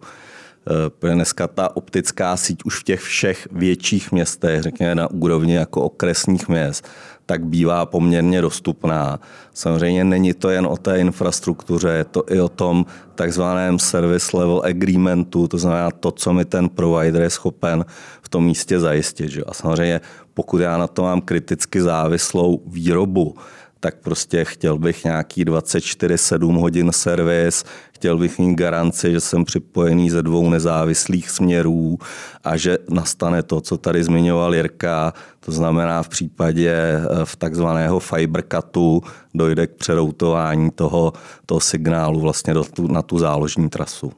Eh, 0.69 0.89
protože 0.89 1.13
dneska 1.13 1.47
ta 1.47 1.75
optická 1.75 2.38
síť 2.38 2.60
už 2.65 2.79
v 2.79 2.83
těch 2.83 3.01
všech 3.01 3.47
větších 3.51 4.12
městech, 4.12 4.62
řekněme 4.62 4.95
na 4.95 5.12
úrovni 5.12 5.55
jako 5.55 5.81
okresních 5.81 6.47
měst, 6.49 6.88
tak 7.28 7.46
bývá 7.46 7.86
poměrně 7.86 8.42
dostupná. 8.42 9.20
Samozřejmě 9.54 10.04
není 10.04 10.34
to 10.34 10.50
jen 10.50 10.66
o 10.66 10.78
té 10.78 11.00
infrastruktuře, 11.00 11.90
je 11.90 12.04
to 12.04 12.24
i 12.30 12.42
o 12.42 12.50
tom 12.50 12.86
takzvaném 13.16 13.80
service 13.80 14.38
level 14.38 14.62
agreementu, 14.66 15.48
to 15.48 15.58
znamená 15.58 15.92
to, 15.92 16.12
co 16.12 16.34
mi 16.34 16.46
ten 16.46 16.70
provider 16.70 17.22
je 17.22 17.30
schopen 17.30 17.86
v 18.22 18.30
tom 18.30 18.46
místě 18.46 18.80
zajistit. 18.80 19.30
Že? 19.30 19.44
A 19.44 19.54
samozřejmě 19.54 20.02
pokud 20.34 20.62
já 20.62 20.78
na 20.78 20.88
to 20.88 21.02
mám 21.02 21.22
kriticky 21.22 21.82
závislou 21.82 22.62
výrobu, 22.68 23.36
tak 23.80 23.96
prostě 23.96 24.46
chtěl 24.46 24.78
bych 24.78 25.04
nějaký 25.04 25.46
24-7 25.46 26.60
hodin 26.60 26.92
servis, 26.92 27.63
chtěl 27.94 28.18
bych 28.18 28.40
mít 28.40 28.56
garanci, 28.56 29.12
že 29.12 29.20
jsem 29.20 29.46
připojený 29.46 30.10
ze 30.10 30.24
dvou 30.24 30.50
nezávislých 30.50 31.30
směrů 31.30 31.98
a 32.44 32.58
že 32.58 32.78
nastane 32.90 33.44
to, 33.44 33.62
co 33.62 33.78
tady 33.78 34.04
zmiňoval 34.04 34.56
Jirka, 34.56 35.13
to 35.40 35.52
znamená 35.52 36.04
v 36.04 36.10
případě 36.10 36.72
eh, 36.72 37.26
v 37.26 37.36
takzvaného 37.36 38.00
fibercutu 38.00 39.02
dojde 39.34 39.68
k 39.68 39.76
přeroutování 39.76 40.72
toho, 40.72 41.13
toho 41.46 41.60
signálu 41.60 42.20
vlastně 42.20 42.54
do 42.54 42.63
tu, 42.63 42.88
na 42.88 43.02
tu 43.02 43.18
záložní 43.18 43.70
trasu. 43.70 44.12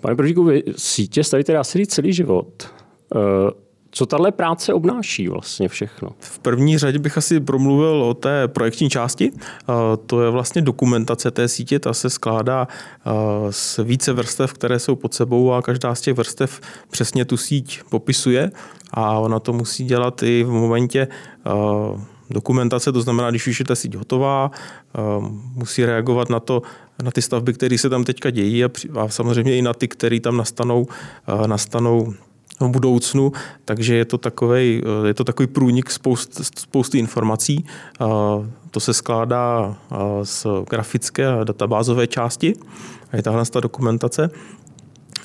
Pane 0.00 0.16
Prožíku, 0.16 0.44
vy 0.44 0.62
sítě 0.76 1.24
stavíte 1.24 1.56
asi 1.56 1.86
celý 1.86 2.12
život. 2.12 2.68
Uh 3.14 3.50
co 3.90 4.06
tahle 4.06 4.32
práce 4.32 4.74
obnáší 4.74 5.28
vlastně 5.28 5.68
všechno? 5.68 6.10
V 6.18 6.38
první 6.38 6.78
řadě 6.78 6.98
bych 6.98 7.18
asi 7.18 7.40
promluvil 7.40 8.02
o 8.02 8.14
té 8.14 8.48
projekční 8.48 8.90
části. 8.90 9.32
To 10.06 10.22
je 10.22 10.30
vlastně 10.30 10.62
dokumentace 10.62 11.30
té 11.30 11.48
sítě, 11.48 11.78
ta 11.78 11.94
se 11.94 12.10
skládá 12.10 12.68
z 13.50 13.78
více 13.78 14.12
vrstev, 14.12 14.52
které 14.52 14.78
jsou 14.78 14.96
pod 14.96 15.14
sebou 15.14 15.52
a 15.52 15.62
každá 15.62 15.94
z 15.94 16.00
těch 16.00 16.14
vrstev 16.14 16.60
přesně 16.90 17.24
tu 17.24 17.36
síť 17.36 17.80
popisuje 17.90 18.50
a 18.90 19.18
ona 19.18 19.40
to 19.40 19.52
musí 19.52 19.84
dělat 19.84 20.22
i 20.22 20.44
v 20.44 20.50
momentě 20.50 21.08
dokumentace, 22.30 22.92
to 22.92 23.02
znamená, 23.02 23.30
když 23.30 23.46
už 23.46 23.58
je 23.58 23.64
ta 23.64 23.74
síť 23.74 23.94
hotová, 23.94 24.50
musí 25.54 25.84
reagovat 25.84 26.30
na 26.30 26.40
to, 26.40 26.62
na 27.02 27.10
ty 27.10 27.22
stavby, 27.22 27.52
které 27.52 27.78
se 27.78 27.88
tam 27.88 28.04
teďka 28.04 28.30
dějí 28.30 28.64
a, 28.64 28.68
samozřejmě 29.06 29.56
i 29.56 29.62
na 29.62 29.74
ty, 29.74 29.88
které 29.88 30.20
tam 30.20 30.36
nastanou, 30.36 30.86
nastanou 31.46 32.14
v 32.60 32.68
budoucnu, 32.68 33.32
takže 33.64 33.94
je 33.94 34.04
to 34.04 34.18
takový, 34.18 34.82
je 35.06 35.14
to 35.14 35.24
takový 35.24 35.46
průnik 35.46 35.90
spoust, 35.90 36.40
spousty 36.58 36.98
informací. 36.98 37.66
To 38.70 38.80
se 38.80 38.94
skládá 38.94 39.76
z 40.22 40.46
grafické 40.70 41.26
a 41.26 41.44
databázové 41.44 42.06
části, 42.06 42.54
je 43.12 43.22
tahle 43.22 43.46
ta 43.46 43.60
dokumentace. 43.60 44.30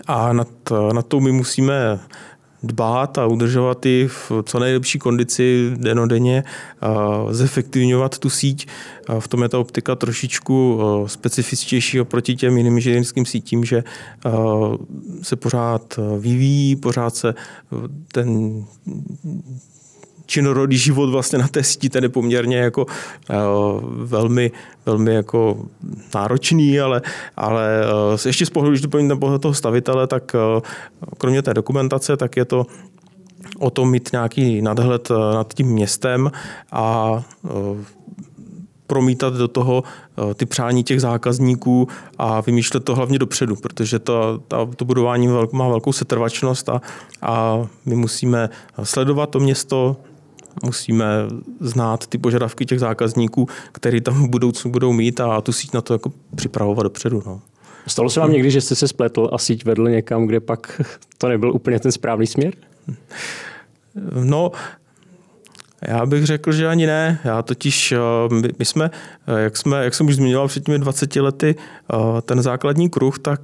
A 0.07 0.33
nad, 0.33 0.47
nad 0.93 1.07
tou 1.07 1.19
my 1.19 1.31
musíme 1.31 1.99
dbát 2.63 3.17
a 3.17 3.25
udržovat 3.25 3.85
ji 3.85 4.07
v 4.07 4.31
co 4.43 4.59
nejlepší 4.59 4.99
kondici 4.99 5.71
denodenně, 5.75 6.43
zefektivňovat 7.31 8.19
tu 8.19 8.29
síť. 8.29 8.67
V 9.19 9.27
tom 9.27 9.43
je 9.43 9.49
ta 9.49 9.59
optika 9.59 9.95
trošičku 9.95 10.79
specifičtější 11.05 12.01
oproti 12.01 12.35
těm 12.35 12.57
jiným 12.57 12.75
inženýrským 12.75 13.25
sítím, 13.25 13.65
že 13.65 13.83
se 15.21 15.35
pořád 15.35 15.99
vyvíjí, 16.19 16.75
pořád 16.75 17.15
se 17.15 17.35
ten 18.11 18.63
činorodý 20.25 20.77
život 20.77 21.09
vlastně 21.09 21.39
na 21.39 21.47
té 21.47 21.63
síti, 21.63 21.89
ten 21.89 22.03
je 22.03 22.09
poměrně 22.09 22.57
jako 22.57 22.85
uh, 22.85 23.35
velmi, 23.83 24.51
velmi 24.85 25.13
jako 25.13 25.57
náročný, 26.15 26.79
ale, 26.79 27.01
ale 27.37 27.81
uh, 28.13 28.19
ještě 28.25 28.45
z 28.45 28.49
pohledu, 28.49 28.71
když 28.71 28.81
to 28.81 29.01
na 29.01 29.15
pohled 29.15 29.41
toho 29.41 29.53
stavitele, 29.53 30.07
tak 30.07 30.35
uh, 30.55 30.61
kromě 31.17 31.41
té 31.41 31.53
dokumentace, 31.53 32.17
tak 32.17 32.37
je 32.37 32.45
to 32.45 32.65
o 33.59 33.69
tom 33.69 33.91
mít 33.91 34.09
nějaký 34.11 34.61
nadhled 34.61 35.11
nad 35.33 35.53
tím 35.53 35.67
městem 35.67 36.31
a 36.71 37.23
promítat 38.87 39.33
do 39.33 39.47
toho 39.47 39.83
ty 40.35 40.45
přání 40.45 40.83
těch 40.83 41.01
zákazníků 41.01 41.87
a 42.17 42.41
vymýšlet 42.41 42.83
to 42.83 42.95
hlavně 42.95 43.19
dopředu, 43.19 43.55
protože 43.55 43.99
to, 43.99 44.39
to, 44.47 44.69
to 44.75 44.85
budování 44.85 45.27
má 45.51 45.67
velkou 45.67 45.93
setrvačnost 45.93 46.69
a, 46.69 46.81
a 47.21 47.65
my 47.85 47.95
musíme 47.95 48.49
sledovat 48.83 49.29
to 49.29 49.39
město, 49.39 49.95
musíme 50.63 51.05
znát 51.59 52.07
ty 52.07 52.17
požadavky 52.17 52.65
těch 52.65 52.79
zákazníků, 52.79 53.47
který 53.71 54.01
tam 54.01 54.23
v 54.23 54.29
budoucnu 54.29 54.71
budou 54.71 54.93
mít 54.93 55.19
a 55.19 55.41
tu 55.41 55.51
síť 55.51 55.73
na 55.73 55.81
to 55.81 55.93
jako 55.93 56.11
připravovat 56.35 56.83
dopředu. 56.83 57.23
No. 57.25 57.41
Stalo 57.87 58.09
se 58.09 58.19
vám 58.19 58.31
někdy, 58.31 58.51
že 58.51 58.61
jste 58.61 58.75
se 58.75 58.87
spletl 58.87 59.29
a 59.33 59.37
síť 59.37 59.65
vedl 59.65 59.89
někam, 59.89 60.25
kde 60.25 60.39
pak 60.39 60.81
to 61.17 61.27
nebyl 61.27 61.51
úplně 61.51 61.79
ten 61.79 61.91
správný 61.91 62.27
směr? 62.27 62.53
No, 64.23 64.51
já 65.81 66.05
bych 66.05 66.25
řekl, 66.25 66.51
že 66.51 66.67
ani 66.67 66.87
ne. 66.87 67.19
Já 67.23 67.41
totiž, 67.41 67.91
eh, 67.91 67.97
my, 68.33 68.49
my 68.59 68.65
jsme, 68.65 68.91
eh, 69.27 69.41
jak, 69.41 69.57
jsme, 69.57 69.83
jak 69.83 69.93
jsem 69.93 70.07
už 70.07 70.15
zmiňoval 70.15 70.47
před 70.47 70.65
těmi 70.65 70.79
20 70.79 71.21
lety, 71.21 71.55
eh, 71.57 72.21
ten 72.21 72.41
základní 72.41 72.89
kruh, 72.89 73.19
tak 73.19 73.41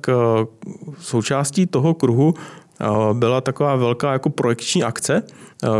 součástí 0.99 1.67
toho 1.67 1.93
kruhu 1.93 2.33
byla 3.13 3.41
taková 3.41 3.75
velká 3.75 4.13
jako 4.13 4.29
projekční 4.29 4.83
akce, 4.83 5.23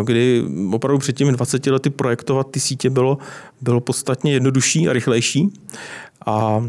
kdy 0.04 0.44
opravdu 0.72 1.00
před 1.00 1.16
těmi 1.16 1.32
20 1.32 1.66
lety 1.68 1.90
projektovat 1.90 2.52
ty 2.52 2.60
sítě 2.60 2.90
bylo, 2.90 3.18
bylo 3.62 3.82
podstatně 3.82 4.34
jednodušší 4.34 4.90
a 4.90 4.94
rychlejší. 4.94 5.54
A 6.26 6.66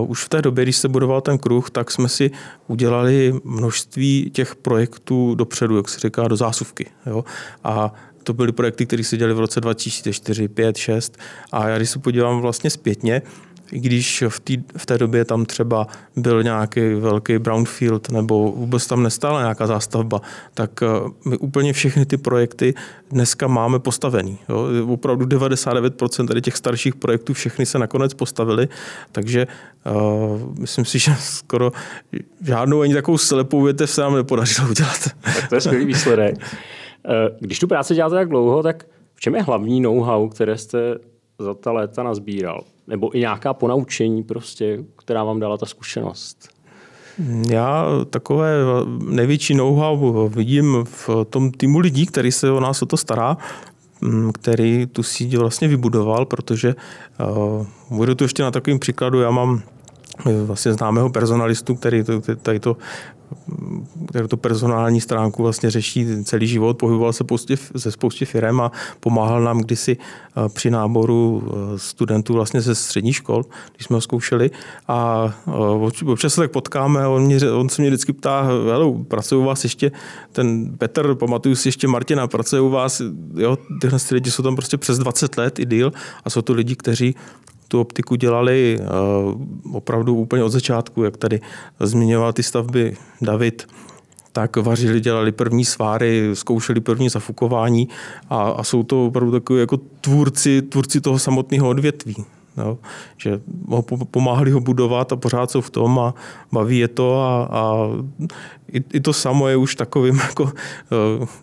Uh, 0.00 0.10
už 0.10 0.24
v 0.24 0.28
té 0.28 0.42
době, 0.42 0.64
když 0.64 0.76
se 0.76 0.88
budoval 0.88 1.20
ten 1.20 1.38
kruh, 1.38 1.70
tak 1.70 1.90
jsme 1.90 2.08
si 2.08 2.30
udělali 2.66 3.34
množství 3.44 4.30
těch 4.30 4.56
projektů 4.56 5.34
dopředu, 5.34 5.76
jak 5.76 5.88
se 5.88 6.00
říká, 6.00 6.28
do 6.28 6.36
zásuvky. 6.36 6.86
Jo? 7.06 7.24
A 7.64 7.92
to 8.22 8.32
byly 8.32 8.52
projekty, 8.52 8.86
které 8.86 9.04
se 9.04 9.16
dělaly 9.16 9.34
v 9.34 9.40
roce 9.40 9.60
2004, 9.60 10.48
5, 10.48 10.76
6. 10.76 11.18
A 11.52 11.68
já 11.68 11.76
když 11.76 11.90
se 11.90 11.98
podívám 11.98 12.40
vlastně 12.40 12.70
zpětně, 12.70 13.22
i 13.72 13.80
když 13.80 14.24
v, 14.28 14.40
tý, 14.40 14.56
v 14.76 14.86
té 14.86 14.98
době 14.98 15.24
tam 15.24 15.44
třeba 15.44 15.86
byl 16.16 16.42
nějaký 16.42 16.94
velký 16.94 17.38
brownfield 17.38 18.10
nebo 18.10 18.52
vůbec 18.52 18.86
tam 18.86 19.02
nestála 19.02 19.40
nějaká 19.40 19.66
zástavba, 19.66 20.20
tak 20.54 20.82
eh, 20.82 20.86
my 21.24 21.38
úplně 21.38 21.72
všechny 21.72 22.06
ty 22.06 22.16
projekty 22.16 22.74
dneska 23.10 23.46
máme 23.46 23.78
postavený. 23.78 24.38
Jo. 24.48 24.66
Opravdu 24.88 25.26
99% 25.26 26.28
tady 26.28 26.42
těch 26.42 26.56
starších 26.56 26.94
projektů 26.94 27.32
všechny 27.32 27.66
se 27.66 27.78
nakonec 27.78 28.14
postavili, 28.14 28.68
takže 29.12 29.46
uh, 29.86 30.58
myslím 30.58 30.84
si, 30.84 30.98
že 31.08 31.14
skoro 31.18 31.72
žádnou 32.44 32.80
ani 32.80 32.94
takovou 32.94 33.18
slepou 33.18 33.62
větev 33.62 33.90
se 33.90 34.00
nám 34.00 34.14
nepodařilo 34.14 34.68
udělat. 34.70 35.08
Tak 35.22 35.48
to 35.48 35.54
je 35.54 35.60
skvělý 35.60 35.84
výsledek. 35.84 36.36
Eh, 37.08 37.36
když 37.40 37.58
tu 37.58 37.66
práci 37.66 37.94
děláte 37.94 38.14
tak 38.14 38.28
dlouho, 38.28 38.62
tak 38.62 38.86
v 39.14 39.20
čem 39.20 39.34
je 39.34 39.42
hlavní 39.42 39.80
know-how, 39.80 40.28
které 40.28 40.58
jste 40.58 40.78
za 41.38 41.54
ta 41.54 41.72
léta 41.72 42.02
nazbíral? 42.02 42.64
Nebo 42.88 43.16
i 43.16 43.20
nějaká 43.20 43.54
ponaučení 43.54 44.22
prostě, 44.22 44.84
která 44.96 45.24
vám 45.24 45.40
dala 45.40 45.56
ta 45.56 45.66
zkušenost? 45.66 46.48
Já 47.50 47.86
takové 48.10 48.52
největší 49.08 49.54
know-how 49.54 50.28
vidím 50.28 50.84
v 50.84 51.10
tom 51.30 51.50
týmu 51.50 51.78
lidí, 51.78 52.06
který 52.06 52.32
se 52.32 52.50
o 52.50 52.60
nás 52.60 52.82
o 52.82 52.86
to 52.86 52.96
stará, 52.96 53.36
mm, 54.00 54.32
který 54.32 54.86
tu 54.86 55.02
síť 55.02 55.36
vlastně 55.36 55.68
vybudoval, 55.68 56.26
protože 56.26 56.74
uh, 56.74 57.66
budu 57.96 58.14
to 58.14 58.24
ještě 58.24 58.42
na 58.42 58.50
takovým 58.50 58.78
příkladu, 58.78 59.20
já 59.20 59.30
mám 59.30 59.62
vlastně 60.44 60.72
známého 60.72 61.10
personalistu, 61.10 61.74
který 61.74 62.04
tady 62.42 62.60
to 62.60 62.76
tu 64.28 64.36
personální 64.36 65.00
stránku 65.00 65.42
vlastně 65.42 65.70
řeší 65.70 66.06
celý 66.24 66.46
život, 66.46 66.78
pohyboval 66.78 67.12
se 67.12 67.24
spoustě, 67.24 67.56
ze 67.74 67.92
spoustě 67.92 68.26
firm 68.26 68.60
a 68.60 68.72
pomáhal 69.00 69.42
nám 69.42 69.58
kdysi 69.58 69.96
eh, 69.96 70.48
při 70.48 70.70
náboru 70.70 71.42
eh, 71.42 71.78
studentů 71.78 72.32
vlastně 72.32 72.60
ze 72.60 72.74
střední 72.74 73.12
škol, 73.12 73.44
když 73.74 73.86
jsme 73.86 73.96
ho 73.96 74.00
zkoušeli. 74.00 74.50
A 74.88 75.28
eh, 75.48 76.04
občas 76.04 76.34
se 76.34 76.40
tak 76.40 76.50
potkáme 76.50 77.06
on, 77.06 77.22
mě, 77.22 77.52
on 77.52 77.68
se 77.68 77.82
mě 77.82 77.90
vždycky 77.90 78.12
ptá, 78.12 78.42
hele, 78.42 78.94
pracuje 79.08 79.38
u 79.38 79.44
vás 79.44 79.64
ještě? 79.64 79.92
Ten 80.32 80.76
Petr, 80.78 81.14
pamatuju 81.14 81.54
si 81.54 81.68
ještě 81.68 81.88
Martina, 81.88 82.26
pracuje 82.26 82.60
u 82.60 82.68
vás, 82.68 83.02
jo, 83.34 83.58
tyhle 83.80 83.98
lidi 84.10 84.30
jsou 84.30 84.42
tam 84.42 84.56
prostě 84.56 84.76
přes 84.76 84.98
20 84.98 85.38
let 85.38 85.58
i 85.58 85.66
díl 85.66 85.92
a 86.24 86.30
jsou 86.30 86.42
to 86.42 86.52
lidi, 86.52 86.76
kteří 86.76 87.14
tu 87.68 87.80
optiku 87.80 88.14
dělali 88.14 88.80
opravdu 89.72 90.14
úplně 90.14 90.44
od 90.44 90.48
začátku, 90.48 91.02
jak 91.02 91.16
tady 91.16 91.40
zmiňoval 91.80 92.32
ty 92.32 92.42
stavby 92.42 92.96
David 93.22 93.66
tak 94.32 94.56
vařili, 94.56 95.00
dělali 95.00 95.32
první 95.32 95.64
sváry, 95.64 96.30
zkoušeli 96.34 96.80
první 96.80 97.08
zafukování 97.08 97.88
a, 98.30 98.42
a 98.42 98.64
jsou 98.64 98.82
to 98.82 99.06
opravdu 99.06 99.32
takové 99.32 99.60
jako 99.60 99.76
tvůrci, 100.00 100.62
tvůrci 100.62 101.00
toho 101.00 101.18
samotného 101.18 101.68
odvětví. 101.68 102.16
Jo, 102.56 102.78
že 103.16 103.40
ho 103.68 103.82
pomáhali 103.82 104.50
ho 104.50 104.60
budovat 104.60 105.12
a 105.12 105.16
pořád 105.16 105.50
jsou 105.50 105.60
v 105.60 105.70
tom 105.70 105.98
a 105.98 106.14
baví 106.52 106.78
je 106.78 106.88
to 106.88 107.22
a, 107.22 107.48
a 107.50 107.88
i, 108.72 108.84
i 108.92 109.00
to 109.00 109.12
samo 109.12 109.48
je 109.48 109.56
už 109.56 109.74
takovým 109.74 110.16
jako 110.28 110.42
uh, 110.42 110.50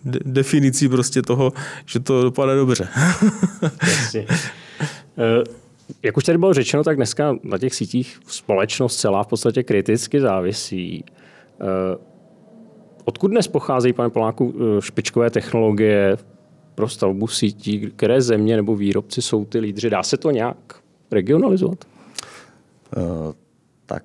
de, 0.04 0.18
definicí 0.24 0.88
prostě 0.88 1.22
toho, 1.22 1.52
že 1.86 2.00
to 2.00 2.22
dopadne 2.22 2.54
dobře. 2.54 2.88
Eh, 5.18 5.44
jak 6.02 6.16
už 6.16 6.24
tady 6.24 6.38
bylo 6.38 6.54
řečeno, 6.54 6.84
tak 6.84 6.96
dneska 6.96 7.36
na 7.42 7.58
těch 7.58 7.74
sítích 7.74 8.20
společnost 8.26 8.96
celá 8.96 9.22
v 9.22 9.26
podstatě 9.26 9.62
kriticky 9.62 10.20
závisí. 10.20 11.04
Eh, 11.60 12.16
Odkud 13.08 13.28
dnes 13.28 13.48
pocházejí, 13.48 13.92
pane 13.92 14.10
Poláku, 14.10 14.54
eh, 14.56 14.82
špičkové 14.82 15.30
technologie 15.30 16.16
pro 16.74 16.88
stavbu 16.88 17.26
sítí? 17.26 17.90
Které 17.96 18.22
země 18.22 18.56
nebo 18.56 18.76
výrobci 18.76 19.22
jsou 19.22 19.44
ty 19.44 19.58
lídři? 19.58 19.90
Dá 19.90 20.02
se 20.02 20.16
to 20.16 20.30
nějak 20.30 20.56
regionalizovat? 21.10 21.84
Uh, 22.96 23.32
tak 23.86 24.04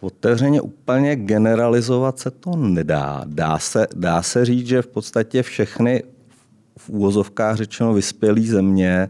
otevřeně 0.00 0.60
úplně 0.60 1.16
generalizovat 1.16 2.18
se 2.18 2.30
to 2.30 2.56
nedá. 2.56 3.24
Dá 3.26 3.58
se, 3.58 3.86
dá 3.94 4.22
se 4.22 4.44
říct, 4.44 4.66
že 4.66 4.82
v 4.82 4.86
podstatě 4.86 5.42
všechny 5.42 6.02
v 6.78 6.88
úvozovkách 6.88 7.56
řečeno 7.56 7.94
vyspělé 7.94 8.40
země, 8.40 9.08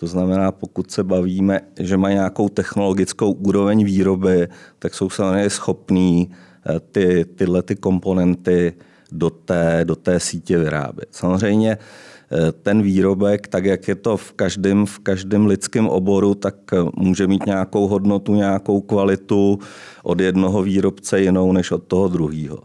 to 0.00 0.06
znamená, 0.06 0.52
pokud 0.52 0.90
se 0.90 1.04
bavíme, 1.04 1.60
že 1.80 1.96
mají 1.96 2.14
nějakou 2.14 2.48
technologickou 2.48 3.32
úroveň 3.32 3.84
výroby, 3.84 4.48
tak 4.78 4.94
jsou 4.94 5.10
samozřejmě 5.10 5.50
schopní 5.50 6.30
Eh, 6.68 6.80
ty, 6.92 7.24
tyhle 7.24 7.62
ty 7.62 7.76
komponenty 7.76 8.72
do 9.12 9.30
té, 9.30 9.80
do 9.84 9.96
té 9.96 10.20
sítě 10.20 10.58
vyrábět. 10.58 11.08
Samozřejmě 11.10 11.78
eh, 11.78 12.52
ten 12.52 12.82
výrobek, 12.82 13.48
tak 13.48 13.64
jak 13.64 13.88
je 13.88 13.94
to 13.94 14.16
v 14.16 14.32
každém, 14.32 14.86
v 14.86 14.98
každém 14.98 15.46
lidském 15.46 15.88
oboru, 15.88 16.34
tak 16.34 16.54
eh, 16.72 16.76
může 16.96 17.26
mít 17.26 17.46
nějakou 17.46 17.88
hodnotu, 17.88 18.34
nějakou 18.34 18.80
kvalitu 18.80 19.58
od 20.02 20.20
jednoho 20.20 20.62
výrobce 20.62 21.20
jinou 21.20 21.52
než 21.52 21.70
od 21.70 21.82
toho 21.82 22.08
druhého. 22.08 22.58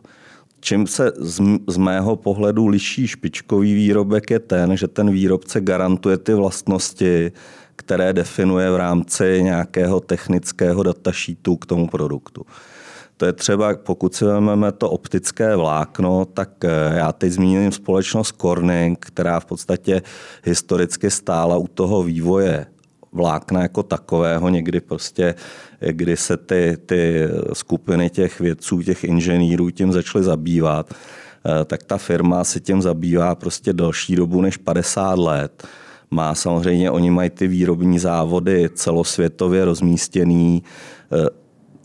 Čím 0.64 0.88
se 0.88 1.12
z, 1.18 1.42
z 1.68 1.78
mého 1.78 2.16
pohledu 2.16 2.68
liší 2.68 3.08
špičkový 3.08 3.74
výrobek 3.74 4.32
je 4.32 4.40
ten, 4.40 4.78
že 4.78 4.88
ten 4.88 5.12
výrobce 5.12 5.62
garantuje 5.62 6.18
ty 6.18 6.34
vlastnosti, 6.34 7.32
které 7.76 8.14
definuje 8.14 8.72
v 8.72 8.76
rámci 8.76 9.44
nějakého 9.44 10.00
technického 10.00 10.84
datasheetu 10.84 11.56
k 11.56 11.66
tomu 11.66 11.88
produktu. 11.88 12.46
To 13.18 13.26
je 13.26 13.34
třeba, 13.34 13.76
pokud 13.76 14.16
si 14.16 14.26
vezmeme 14.26 14.72
to 14.72 14.90
optické 14.90 15.56
vlákno, 15.56 16.26
tak 16.26 16.50
eh, 16.66 16.70
já 16.96 17.12
teď 17.12 17.32
zmíním 17.32 17.72
společnost 17.72 18.36
Corning, 18.42 19.06
která 19.06 19.40
v 19.40 19.46
podstatě 19.46 20.02
historicky 20.44 21.12
stála 21.12 21.58
u 21.58 21.68
toho 21.68 22.04
vývoje 22.04 22.66
vlákna 23.14 23.62
jako 23.62 23.84
takového, 23.84 24.50
někdy 24.50 24.80
prostě, 24.80 25.36
eh, 25.82 25.94
kdy 25.94 26.18
se 26.18 26.38
ty, 26.38 26.78
ty 26.86 27.28
skupiny 27.54 28.10
těch 28.10 28.40
vědců, 28.40 28.82
těch 28.82 29.04
inženýrů 29.04 29.70
tím 29.70 29.92
začaly 29.92 30.24
zabývat, 30.24 30.94
eh, 30.94 31.66
tak 31.66 31.84
ta 31.84 31.98
firma 31.98 32.44
se 32.44 32.60
tím 32.60 32.82
zabývá 32.82 33.36
prostě 33.36 33.74
delší 33.74 34.16
dobu 34.16 34.42
než 34.42 34.58
50 34.58 35.20
let. 35.20 35.68
Má 36.12 36.36
samozřejmě, 36.36 36.92
oni 36.92 37.12
mají 37.12 37.30
ty 37.30 37.48
výrobní 37.48 38.00
závody 38.00 38.70
celosvětově 38.74 39.66
rozmístěný, 39.66 40.64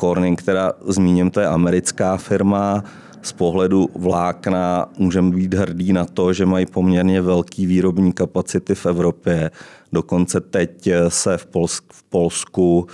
Corning, 0.01 0.43
která 0.43 0.73
zmíním, 0.87 1.31
to 1.31 1.41
je 1.41 1.47
americká 1.47 2.17
firma, 2.17 2.85
z 3.23 3.33
pohledu 3.33 3.89
vlákna 3.95 4.89
můžeme 4.99 5.31
být 5.31 5.55
hrdí 5.55 5.93
na 5.93 6.05
to, 6.05 6.33
že 6.33 6.47
mají 6.47 6.67
poměrně 6.67 7.23
velký 7.23 7.67
výrobní 7.67 8.13
kapacity 8.13 8.75
v 8.75 8.87
Evropě. 8.87 9.51
Dokonce 9.93 10.41
teď 10.41 10.89
se 11.09 11.39
v, 11.39 11.47
Polsk, 11.47 11.85
v 11.93 12.03
Polsku 12.03 12.87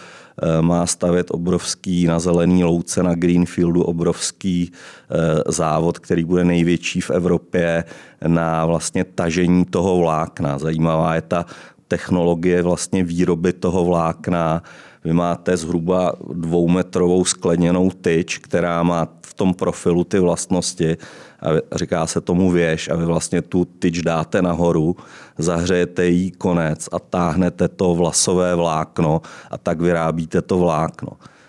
eh, 0.43 0.63
má 0.63 0.87
stavět 0.87 1.27
obrovský 1.31 2.07
na 2.07 2.19
zelený 2.19 2.65
louce 2.65 3.03
na 3.03 3.15
Greenfieldu 3.15 3.83
obrovský 3.83 4.73
eh, 4.73 5.53
závod, 5.53 5.99
který 5.99 6.25
bude 6.25 6.45
největší 6.45 7.01
v 7.01 7.11
Evropě 7.11 7.85
na 8.27 8.67
vlastně 8.67 9.05
tažení 9.05 9.65
toho 9.65 9.99
vlákna. 9.99 10.59
Zajímavá 10.59 11.15
je 11.15 11.23
ta 11.23 11.47
technologie 11.89 12.63
vlastně 12.63 13.05
výroby 13.05 13.53
toho 13.53 13.85
vlákna, 13.85 14.63
vy 15.05 15.13
máte 15.13 15.57
zhruba 15.57 16.13
dvoumetrovou 16.33 17.25
skleněnou 17.25 17.91
tyč, 17.91 18.39
která 18.39 18.83
má 18.83 19.09
v 19.27 19.35
tom 19.35 19.55
profilu 19.55 20.05
ty 20.05 20.19
vlastnosti 20.19 20.97
a 21.41 21.77
říká 21.77 22.07
se 22.07 22.21
tomu 22.21 22.51
věž 22.51 22.89
a 22.89 22.97
vy 22.97 23.05
vlastně 23.05 23.43
tu 23.43 23.65
tyč 23.65 24.01
dáte 24.01 24.43
nahoru, 24.43 24.97
zahřejete 25.39 26.07
jí 26.07 26.31
konec 26.31 26.89
a 26.93 26.99
táhnete 26.99 27.69
to 27.69 27.95
vlasové 27.95 28.55
vlákno 28.55 29.23
a 29.51 29.59
tak 29.59 29.81
vyrábíte 29.81 30.43
to 30.43 30.59
vlákno. 30.59 31.09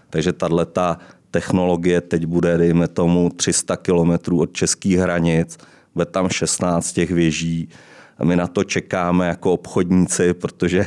Takže 0.10 0.34
tahle 0.34 0.66
ta 0.66 0.98
technologie 1.32 2.02
teď 2.02 2.26
bude, 2.26 2.58
dejme 2.58 2.88
tomu, 2.88 3.30
300 3.30 3.78
kilometrů 3.78 4.40
od 4.40 4.54
českých 4.54 4.98
hranic, 4.98 5.58
bude 5.94 6.06
tam 6.06 6.30
16 6.30 6.94
těch 6.94 7.12
věží, 7.12 7.70
a 8.18 8.26
my 8.26 8.36
na 8.36 8.48
to 8.48 8.64
čekáme 8.64 9.28
jako 9.28 9.54
obchodníci, 9.54 10.34
protože 10.34 10.86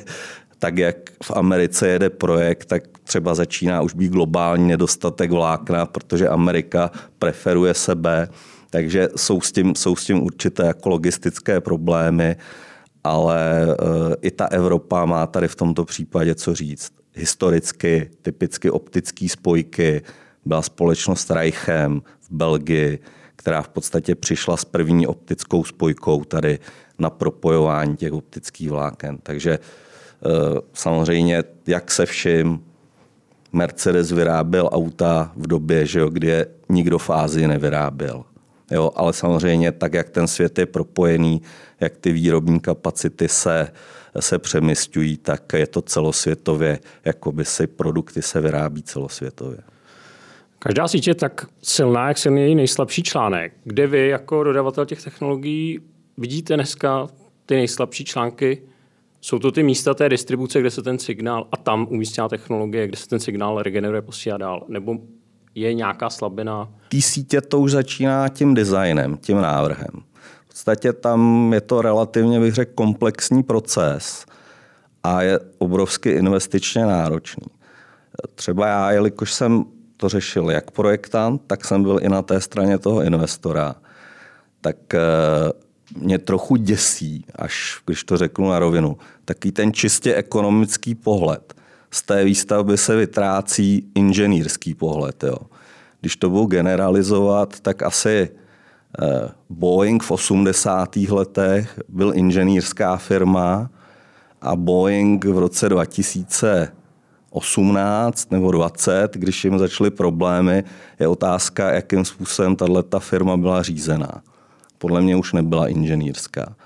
tak 0.58 0.78
jak 0.78 0.96
v 1.22 1.30
Americe 1.30 1.88
jede 1.88 2.10
projekt, 2.10 2.64
tak 2.64 2.82
třeba 3.04 3.34
začíná 3.34 3.82
už 3.82 3.94
být 3.94 4.12
globální 4.12 4.68
nedostatek 4.68 5.30
vlákna, 5.30 5.86
protože 5.86 6.28
Amerika 6.28 6.90
preferuje 7.18 7.74
sebe, 7.74 8.28
takže 8.70 9.08
jsou 9.16 9.40
s 9.40 9.52
tím, 9.52 9.74
jsou 9.74 9.96
s 9.96 10.04
tím 10.04 10.22
určité 10.22 10.66
jako 10.66 10.88
logistické 10.88 11.60
problémy, 11.60 12.36
ale 13.04 13.62
e, 13.64 13.74
i 14.22 14.30
ta 14.30 14.46
Evropa 14.46 15.04
má 15.04 15.26
tady 15.26 15.48
v 15.48 15.56
tomto 15.56 15.84
případě 15.84 16.34
co 16.34 16.54
říct. 16.54 16.92
Historicky, 17.14 18.10
typicky 18.22 18.70
optické 18.70 19.28
spojky, 19.28 20.02
byla 20.44 20.62
společnost 20.62 21.30
Reichem 21.30 22.02
v 22.20 22.30
Belgii, 22.30 22.98
která 23.36 23.62
v 23.62 23.68
podstatě 23.68 24.14
přišla 24.14 24.56
s 24.56 24.64
první 24.64 25.06
optickou 25.06 25.64
spojkou 25.64 26.24
tady 26.24 26.58
na 26.98 27.10
propojování 27.10 27.96
těch 27.96 28.12
optických 28.12 28.70
vláken. 28.70 29.18
Takže 29.22 29.58
Eh, 29.58 29.87
samozřejmě, 30.72 31.44
jak 31.66 31.90
se 31.90 32.06
vším, 32.06 32.64
Mercedes 33.52 34.12
vyráběl 34.12 34.68
auta 34.72 35.32
v 35.36 35.46
době, 35.46 35.86
že 35.86 36.00
jo, 36.00 36.08
kdy 36.08 36.26
je 36.26 36.46
nikdo 36.68 36.98
v 36.98 37.10
Ázii 37.10 37.46
nevyráběl. 37.46 38.24
Jo, 38.70 38.90
ale 38.96 39.12
samozřejmě 39.12 39.72
tak, 39.72 39.94
jak 39.94 40.10
ten 40.10 40.26
svět 40.26 40.58
je 40.58 40.66
propojený, 40.66 41.42
jak 41.80 41.96
ty 41.96 42.12
výrobní 42.12 42.60
kapacity 42.60 43.28
se, 43.28 43.68
se 44.20 44.38
přemysťují, 44.38 45.16
tak 45.16 45.52
je 45.52 45.66
to 45.66 45.82
celosvětově, 45.82 46.78
jako 47.04 47.32
by 47.32 47.44
si 47.44 47.66
produkty 47.66 48.22
se 48.22 48.40
vyrábí 48.40 48.82
celosvětově. 48.82 49.58
Každá 50.58 50.88
síť 50.88 51.08
je 51.08 51.14
tak 51.14 51.46
silná, 51.62 52.08
jak 52.08 52.18
silný 52.18 52.40
její 52.40 52.54
nejslabší 52.54 53.02
článek. 53.02 53.52
Kde 53.64 53.86
vy 53.86 54.08
jako 54.08 54.44
dodavatel 54.44 54.86
těch 54.86 55.04
technologií 55.04 55.80
vidíte 56.16 56.54
dneska 56.54 57.08
ty 57.46 57.54
nejslabší 57.54 58.04
články 58.04 58.62
jsou 59.28 59.38
to 59.38 59.52
ty 59.52 59.62
místa 59.62 59.94
té 59.94 60.08
distribuce, 60.08 60.60
kde 60.60 60.70
se 60.70 60.82
ten 60.82 60.98
signál 60.98 61.48
a 61.52 61.56
tam 61.56 61.86
umístěná 61.90 62.28
technologie, 62.28 62.86
kde 62.86 62.96
se 62.96 63.08
ten 63.08 63.20
signál 63.20 63.62
regeneruje, 63.62 64.02
posílá 64.02 64.38
dál, 64.38 64.64
nebo 64.68 64.96
je 65.54 65.74
nějaká 65.74 66.10
slabina? 66.10 66.68
Tý 66.88 67.02
sítě 67.02 67.40
to 67.40 67.60
už 67.60 67.72
začíná 67.72 68.28
tím 68.28 68.54
designem, 68.54 69.16
tím 69.16 69.40
návrhem. 69.40 70.02
V 70.44 70.48
podstatě 70.48 70.92
tam 70.92 71.52
je 71.52 71.60
to 71.60 71.82
relativně, 71.82 72.40
bych 72.40 72.54
řekl, 72.54 72.72
komplexní 72.74 73.42
proces 73.42 74.26
a 75.02 75.22
je 75.22 75.40
obrovsky 75.58 76.10
investičně 76.10 76.86
náročný. 76.86 77.46
Třeba 78.34 78.66
já, 78.66 78.90
jelikož 78.90 79.32
jsem 79.32 79.64
to 79.96 80.08
řešil 80.08 80.50
jak 80.50 80.70
projektant, 80.70 81.42
tak 81.46 81.64
jsem 81.64 81.82
byl 81.82 81.98
i 82.02 82.08
na 82.08 82.22
té 82.22 82.40
straně 82.40 82.78
toho 82.78 83.02
investora, 83.02 83.74
tak 84.60 84.94
eh, 84.94 84.98
mě 85.96 86.18
trochu 86.18 86.56
děsí, 86.56 87.24
až 87.34 87.82
když 87.86 88.04
to 88.04 88.16
řeknu 88.16 88.48
na 88.48 88.58
rovinu, 88.58 88.96
taký 89.24 89.52
ten 89.52 89.72
čistě 89.72 90.14
ekonomický 90.14 90.94
pohled. 90.94 91.54
Z 91.90 92.02
té 92.02 92.24
výstavby 92.24 92.78
se 92.78 92.96
vytrácí 92.96 93.90
inženýrský 93.94 94.74
pohled. 94.74 95.22
Jo. 95.22 95.36
Když 96.00 96.16
to 96.16 96.30
budu 96.30 96.46
generalizovat, 96.46 97.60
tak 97.60 97.82
asi 97.82 98.30
eh, 99.02 99.28
Boeing 99.50 100.02
v 100.02 100.10
80. 100.10 100.96
letech 100.96 101.80
byl 101.88 102.12
inženýrská 102.14 102.96
firma 102.96 103.70
a 104.40 104.56
Boeing 104.56 105.24
v 105.24 105.38
roce 105.38 105.68
2018 105.68 108.30
nebo 108.30 108.50
20, 108.50 109.14
když 109.14 109.44
jim 109.44 109.58
začaly 109.58 109.90
problémy, 109.90 110.64
je 111.00 111.08
otázka, 111.08 111.70
jakým 111.70 112.04
způsobem 112.04 112.56
tato 112.56 113.00
firma 113.00 113.36
byla 113.36 113.62
řízená. 113.62 114.22
Podle 114.78 115.00
mě 115.00 115.16
už 115.16 115.32
nebyla 115.32 115.68
inženýrská. 115.68 116.56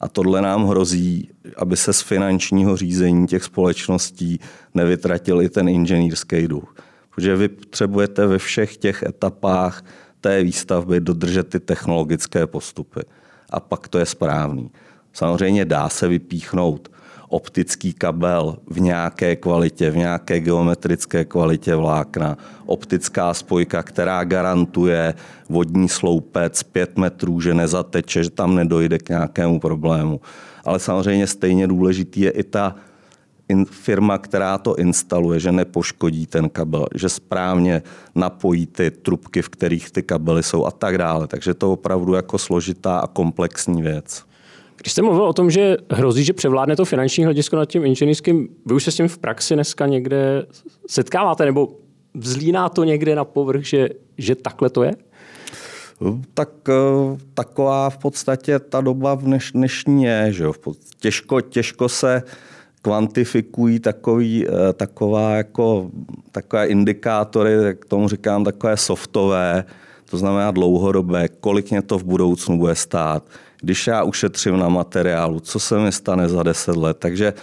A 0.00 0.08
tohle 0.08 0.42
nám 0.42 0.66
hrozí, 0.66 1.30
aby 1.56 1.76
se 1.76 1.92
z 1.92 2.00
finančního 2.00 2.76
řízení 2.76 3.26
těch 3.26 3.44
společností 3.44 4.40
nevytratil 4.74 5.42
i 5.42 5.48
ten 5.48 5.68
inženýrský 5.68 6.48
duch. 6.48 6.74
Protože 7.14 7.36
vy 7.36 7.48
potřebujete 7.48 8.26
ve 8.26 8.38
všech 8.38 8.76
těch 8.76 9.02
etapách 9.02 9.84
té 10.20 10.42
výstavby 10.42 11.00
dodržet 11.00 11.48
ty 11.48 11.60
technologické 11.60 12.46
postupy. 12.46 13.00
A 13.50 13.60
pak 13.60 13.88
to 13.88 13.98
je 13.98 14.06
správný. 14.06 14.70
Samozřejmě 15.12 15.64
dá 15.64 15.88
se 15.88 16.08
vypíchnout 16.08 16.88
optický 17.32 17.92
kabel 17.92 18.56
v 18.66 18.80
nějaké 18.80 19.36
kvalitě, 19.36 19.90
v 19.90 19.96
nějaké 19.96 20.40
geometrické 20.40 21.24
kvalitě 21.24 21.76
vlákna, 21.76 22.36
optická 22.66 23.34
spojka, 23.34 23.82
která 23.82 24.24
garantuje 24.24 25.14
vodní 25.48 25.88
sloupec 25.88 26.62
5 26.62 26.98
metrů, 26.98 27.40
že 27.40 27.54
nezateče, 27.54 28.24
že 28.24 28.30
tam 28.30 28.54
nedojde 28.54 28.98
k 28.98 29.08
nějakému 29.08 29.60
problému. 29.60 30.20
Ale 30.64 30.78
samozřejmě 30.78 31.26
stejně 31.26 31.66
důležitý 31.66 32.20
je 32.20 32.30
i 32.30 32.42
ta 32.42 32.76
firma, 33.64 34.18
která 34.18 34.58
to 34.58 34.76
instaluje, 34.76 35.40
že 35.40 35.52
nepoškodí 35.52 36.26
ten 36.26 36.48
kabel, 36.48 36.86
že 36.94 37.08
správně 37.08 37.82
napojí 38.14 38.66
ty 38.66 38.90
trubky, 38.90 39.42
v 39.42 39.48
kterých 39.48 39.90
ty 39.90 40.02
kabely 40.02 40.42
jsou 40.42 40.64
a 40.64 40.70
tak 40.70 40.98
dále. 40.98 41.26
Takže 41.26 41.54
to 41.54 41.72
opravdu 41.72 42.14
jako 42.14 42.38
složitá 42.38 42.98
a 42.98 43.06
komplexní 43.06 43.82
věc. 43.82 44.24
Když 44.76 44.92
jste 44.92 45.02
mluvil 45.02 45.22
o 45.22 45.32
tom, 45.32 45.50
že 45.50 45.76
hrozí, 45.90 46.24
že 46.24 46.32
převládne 46.32 46.76
to 46.76 46.84
finanční 46.84 47.24
hledisko 47.24 47.56
nad 47.56 47.64
tím 47.64 47.84
inženýrským, 47.84 48.48
vy 48.66 48.74
už 48.74 48.84
se 48.84 48.90
s 48.90 48.96
tím 48.96 49.08
v 49.08 49.18
praxi 49.18 49.54
dneska 49.54 49.86
někde 49.86 50.46
setkáváte, 50.88 51.44
nebo 51.44 51.68
vzlíná 52.14 52.68
to 52.68 52.84
někde 52.84 53.14
na 53.14 53.24
povrch, 53.24 53.64
že, 53.64 53.88
že 54.18 54.34
takhle 54.34 54.70
to 54.70 54.82
je? 54.82 54.92
Tak 56.34 56.48
eh, 56.68 56.72
taková 57.34 57.90
v 57.90 57.98
podstatě 57.98 58.58
ta 58.58 58.80
doba 58.80 59.14
v 59.14 59.22
dneš, 59.22 59.52
dnešní 59.52 60.04
je. 60.04 60.32
Že 60.32 60.44
jo? 60.44 60.52
Těžko, 61.00 61.40
těžko 61.40 61.88
se 61.88 62.22
kvantifikují 62.82 63.80
takový, 63.80 64.46
eh, 64.48 64.72
taková 64.72 65.30
jako, 65.30 65.90
takové 66.32 66.66
indikátory, 66.66 67.52
jak 67.52 67.84
tomu 67.84 68.08
říkám, 68.08 68.44
takové 68.44 68.76
softové, 68.76 69.64
to 70.10 70.18
znamená 70.18 70.50
dlouhodobé, 70.50 71.28
kolik 71.28 71.70
mě 71.70 71.82
to 71.82 71.98
v 71.98 72.04
budoucnu 72.04 72.58
bude 72.58 72.74
stát, 72.74 73.24
když 73.62 73.86
já 73.86 74.02
ušetřím 74.02 74.58
na 74.58 74.68
materiálu, 74.68 75.40
co 75.40 75.60
se 75.60 75.78
mi 75.78 75.92
stane 75.92 76.28
za 76.28 76.42
10 76.42 76.76
let. 76.76 76.96
Takže 76.98 77.34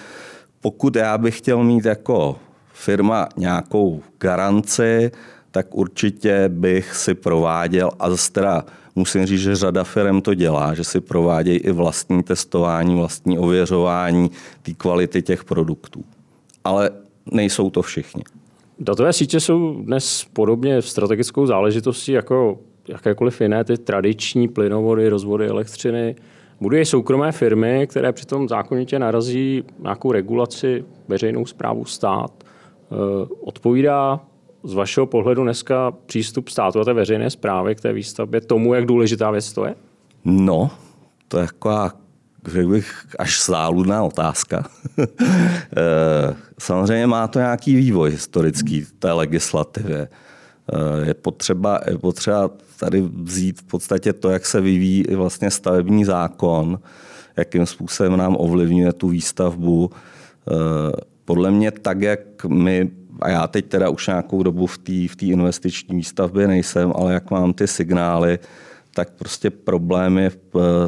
pokud 0.62 0.96
já 0.96 1.18
bych 1.18 1.38
chtěl 1.38 1.64
mít 1.64 1.86
jako 1.86 2.40
firma 2.74 3.28
nějakou 3.38 4.02
garanci, 4.20 5.12
tak 5.52 5.76
určitě 5.76 6.50
bych 6.50 6.96
si 6.96 7.14
prováděl, 7.14 7.92
a 8.00 8.10
zase 8.10 8.32
teda 8.32 8.66
musím 8.96 9.26
říct, 9.26 9.42
že 9.42 9.56
řada 9.56 9.84
firm 9.84 10.22
to 10.22 10.34
dělá, 10.34 10.74
že 10.74 10.84
si 10.84 11.02
provádějí 11.02 11.58
i 11.58 11.72
vlastní 11.72 12.24
testování, 12.24 12.96
vlastní 12.96 13.40
ověřování 13.40 14.32
té 14.62 14.74
kvality 14.74 15.22
těch 15.22 15.44
produktů. 15.44 16.04
Ale 16.64 16.90
nejsou 17.32 17.70
to 17.70 17.82
všichni. 17.82 18.24
Datové 18.80 19.14
sítě 19.14 19.40
jsou 19.40 19.82
dnes 19.82 20.26
podobně 20.34 20.82
strategickou 20.82 21.46
záležitostí 21.46 22.12
jako 22.12 22.60
jakékoliv 22.90 23.42
jiné 23.42 23.64
ty 23.64 23.78
tradiční 23.78 24.48
plynovody, 24.48 25.10
rozvody 25.10 25.48
elektřiny. 25.48 26.16
Budují 26.62 26.86
soukromé 26.86 27.32
firmy, 27.32 27.88
které 27.90 28.12
přitom 28.12 28.50
zákonitě 28.50 29.00
narazí 29.00 29.64
nějakou 29.80 30.12
regulaci, 30.12 30.86
veřejnou 31.08 31.46
zprávu 31.46 31.86
stát. 31.86 32.32
Eh, 32.44 32.96
odpovídá 33.42 34.20
z 34.64 34.74
vašeho 34.74 35.06
pohledu 35.06 35.44
dneska 35.44 35.92
přístup 36.06 36.50
státu 36.50 36.80
a 36.80 36.86
té 36.86 36.94
veřejné 36.94 37.30
zprávy 37.30 37.76
k 37.76 37.82
té 37.82 37.94
výstavbě 37.94 38.42
tomu, 38.42 38.74
jak 38.74 38.86
důležitá 38.86 39.32
věc 39.32 39.54
to 39.54 39.66
je? 39.66 39.76
No, 40.26 40.72
to 41.28 41.40
je 41.40 41.46
taková, 41.46 41.92
řekl 42.46 42.70
bych, 42.70 43.06
až 43.20 43.46
záludná 43.46 44.04
otázka. 44.04 44.64
Eh, 45.78 46.36
samozřejmě 46.60 47.08
má 47.08 47.28
to 47.28 47.40
nějaký 47.40 47.76
vývoj 47.76 48.12
historický 48.12 48.86
té 49.00 49.12
legislativě. 49.12 50.08
Eh, 50.74 51.08
je 51.08 51.14
potřeba, 51.14 51.80
je 51.88 51.98
potřeba 51.98 52.50
tady 52.80 53.02
vzít 53.02 53.62
v 53.62 53.64
podstatě 53.64 54.14
to, 54.14 54.30
jak 54.30 54.46
se 54.46 54.62
vyvíjí 54.62 55.04
vlastně 55.16 55.52
stavební 55.52 56.06
zákon, 56.06 56.80
jakým 57.38 57.66
způsobem 57.66 58.18
nám 58.18 58.36
ovlivňuje 58.40 58.94
tu 58.94 59.10
výstavbu. 59.10 59.90
Eh, 59.92 60.52
podle 61.26 61.52
mě 61.52 61.72
tak, 61.72 62.02
jak 62.02 62.46
my 62.46 62.90
a 63.22 63.30
já 63.30 63.48
teď 63.48 63.66
teda 63.66 63.90
už 63.90 64.08
nějakou 64.08 64.44
dobu 64.44 64.68
v 64.68 64.78
té 64.78 64.92
v 64.92 65.24
investiční 65.24 65.96
výstavbě 65.96 66.48
nejsem, 66.48 66.94
ale 66.96 67.14
jak 67.14 67.32
mám 67.32 67.54
ty 67.54 67.68
signály, 67.68 68.40
tak 68.94 69.10
prostě 69.12 69.50
problém 69.50 70.18
je 70.18 70.32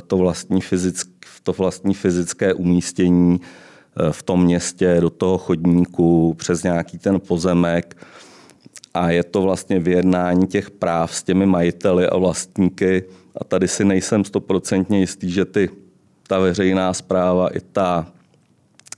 to 0.08 0.18
vlastní, 0.18 0.62
fyzick, 0.62 1.10
to 1.44 1.54
vlastní 1.54 1.94
fyzické 1.94 2.54
umístění 2.54 3.42
eh, 3.42 4.12
v 4.12 4.24
tom 4.24 4.44
městě, 4.44 4.98
do 5.02 5.10
toho 5.10 5.38
chodníku, 5.38 6.34
přes 6.34 6.64
nějaký 6.64 6.98
ten 6.98 7.20
pozemek. 7.20 7.96
A 8.94 9.10
je 9.10 9.24
to 9.24 9.42
vlastně 9.42 9.80
vyjednání 9.80 10.48
těch 10.48 10.72
práv 10.72 11.16
s 11.16 11.24
těmi 11.24 11.46
majiteli 11.46 12.08
a 12.08 12.18
vlastníky. 12.18 13.04
A 13.38 13.44
tady 13.44 13.68
si 13.68 13.86
nejsem 13.86 14.26
stoprocentně 14.26 15.00
jistý, 15.00 15.32
že 15.32 15.46
ty, 15.46 15.70
ta 16.28 16.40
veřejná 16.40 16.94
zpráva 16.94 17.48
i 17.48 17.60
ta, 17.60 18.08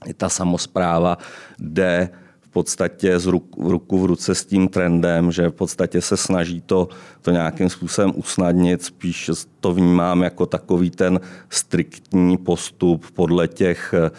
i 0.06 0.14
ta 0.14 0.28
samozpráva 0.28 1.18
jde 1.58 2.10
podstatě 2.54 3.18
z 3.18 3.26
ruku, 3.26 3.70
ruku 3.70 3.98
v 3.98 4.04
ruce 4.04 4.34
s 4.34 4.44
tím 4.44 4.68
trendem, 4.68 5.32
že 5.32 5.48
v 5.48 5.52
podstatě 5.52 6.00
se 6.00 6.16
snaží 6.16 6.60
to, 6.60 6.88
to 7.22 7.30
nějakým 7.30 7.70
způsobem 7.70 8.12
usnadnit, 8.14 8.82
spíš 8.82 9.30
to 9.60 9.74
vnímám 9.74 10.22
jako 10.22 10.46
takový 10.46 10.90
ten 10.90 11.20
striktní 11.50 12.36
postup 12.36 13.10
podle 13.10 13.48
těch 13.48 13.94
eh, 13.94 14.10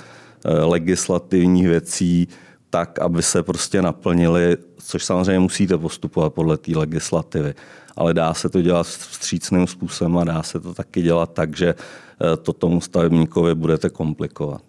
legislativních 0.52 1.68
věcí, 1.68 2.28
tak, 2.76 3.00
aby 3.00 3.24
se 3.24 3.44
prostě 3.44 3.82
naplnili, 3.82 4.58
což 4.78 5.06
samozřejmě 5.06 5.40
musíte 5.40 5.78
postupovat 5.78 6.34
podle 6.34 6.58
té 6.58 6.78
legislativy. 6.78 7.54
Ale 7.96 8.14
dá 8.14 8.34
se 8.34 8.50
to 8.50 8.62
dělat 8.62 8.88
vstřícným 8.88 9.68
způsobem 9.68 10.18
a 10.18 10.24
dá 10.24 10.44
se 10.44 10.60
to 10.60 10.74
taky 10.74 11.02
dělat 11.02 11.34
tak, 11.34 11.58
že 11.58 11.70
eh, 11.70 12.38
to 12.38 12.54
tomu 12.54 12.82
stavebníkovi 12.82 13.56
budete 13.56 13.90
komplikovat. 13.90 14.62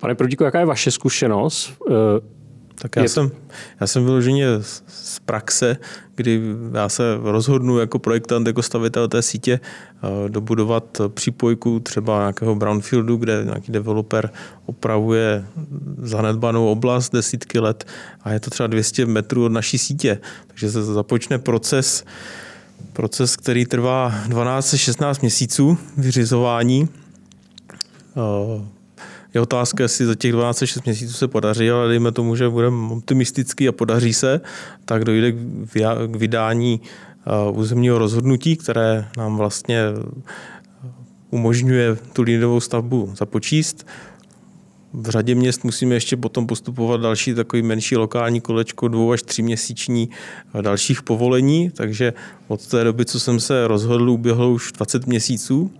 Pane 0.00 0.14
Prodíku, 0.14 0.44
jaká 0.44 0.60
je 0.60 0.66
vaše 0.66 0.90
zkušenost? 0.90 1.72
Tak 2.80 2.96
já, 2.96 3.04
jsem, 3.04 3.30
já 3.80 3.86
jsem 3.86 4.04
vyloženě 4.04 4.46
z 4.86 5.18
praxe, 5.24 5.76
kdy 6.14 6.42
já 6.74 6.88
se 6.88 7.02
rozhodnu 7.22 7.78
jako 7.78 7.98
projektant, 7.98 8.46
jako 8.46 8.62
stavitel 8.62 9.08
té 9.08 9.22
sítě 9.22 9.60
eh, 9.62 10.28
dobudovat 10.28 11.00
přípojku 11.08 11.80
třeba 11.80 12.18
nějakého 12.18 12.54
brownfieldu, 12.54 13.16
kde 13.16 13.44
nějaký 13.44 13.72
developer 13.72 14.30
opravuje 14.66 15.46
zanedbanou 16.02 16.68
oblast 16.68 17.12
desítky 17.12 17.58
let 17.58 17.86
a 18.22 18.32
je 18.32 18.40
to 18.40 18.50
třeba 18.50 18.66
200 18.66 19.06
metrů 19.06 19.44
od 19.44 19.52
naší 19.52 19.78
sítě. 19.78 20.18
Takže 20.46 20.70
se 20.70 20.84
započne 20.84 21.38
proces, 21.38 22.04
proces, 22.92 23.36
který 23.36 23.66
trvá 23.66 24.14
12-16 24.28 25.14
měsíců 25.20 25.78
vyřizování 25.96 26.88
eh, 28.16 28.77
je 29.34 29.40
otázka, 29.40 29.82
jestli 29.82 30.06
za 30.06 30.14
těch 30.14 30.34
12-6 30.34 30.80
měsíců 30.84 31.12
se 31.12 31.28
podaří, 31.28 31.70
ale 31.70 31.88
dejme 31.88 32.12
tomu, 32.12 32.36
že 32.36 32.48
budeme 32.48 32.92
optimistický 32.92 33.68
a 33.68 33.72
podaří 33.72 34.12
se, 34.12 34.40
tak 34.84 35.04
dojde 35.04 35.32
k 36.06 36.16
vydání 36.16 36.80
uh, 37.50 37.58
územního 37.58 37.98
rozhodnutí, 37.98 38.56
které 38.56 39.08
nám 39.16 39.36
vlastně 39.36 39.80
umožňuje 41.30 41.96
tu 42.12 42.22
liniovou 42.22 42.60
stavbu 42.60 43.12
započíst. 43.16 43.86
V 44.92 45.08
řadě 45.08 45.34
měst 45.34 45.64
musíme 45.64 45.94
ještě 45.94 46.16
potom 46.16 46.46
postupovat 46.46 47.00
další 47.00 47.34
takový 47.34 47.62
menší 47.62 47.96
lokální 47.96 48.40
kolečko, 48.40 48.88
dvou 48.88 49.12
až 49.12 49.22
tři 49.22 49.42
měsíční 49.42 50.08
uh, 50.54 50.62
dalších 50.62 51.02
povolení, 51.02 51.70
takže 51.70 52.12
od 52.48 52.66
té 52.66 52.84
doby, 52.84 53.04
co 53.04 53.20
jsem 53.20 53.40
se 53.40 53.68
rozhodl, 53.68 54.10
uběhlo 54.10 54.50
už 54.50 54.72
20 54.72 55.06
měsíců 55.06 55.70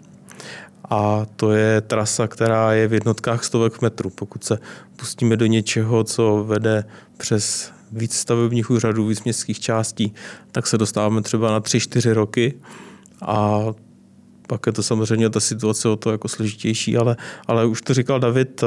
a 0.91 1.27
to 1.37 1.53
je 1.53 1.81
trasa, 1.81 2.27
která 2.27 2.73
je 2.73 2.89
v 2.89 2.93
jednotkách 2.93 3.45
stovek 3.45 3.83
metrů. 3.83 4.11
Pokud 4.11 4.45
se 4.45 4.59
pustíme 4.97 5.37
do 5.37 5.47
něčeho, 5.47 6.05
co 6.05 6.45
vede 6.45 6.85
přes 7.17 7.73
víc 7.93 8.15
stavebních 8.15 8.71
úřadů, 8.71 9.07
víc 9.07 9.25
městských 9.25 9.61
částí, 9.61 10.15
tak 10.53 10.67
se 10.67 10.79
dostáváme 10.79 11.23
třeba 11.23 11.51
na 11.51 11.61
3-4 11.61 12.13
roky 12.13 12.55
a 13.23 13.65
pak 14.47 14.67
je 14.67 14.73
to 14.73 14.83
samozřejmě 14.83 15.31
ta 15.31 15.41
situace 15.41 15.89
o 15.89 15.97
to 15.97 16.11
jako 16.11 16.29
složitější, 16.29 16.97
ale, 16.97 17.17
ale 17.47 17.67
už 17.67 17.83
to 17.83 17.95
říkal 17.95 18.21
David, 18.21 18.63
eh, 18.63 18.67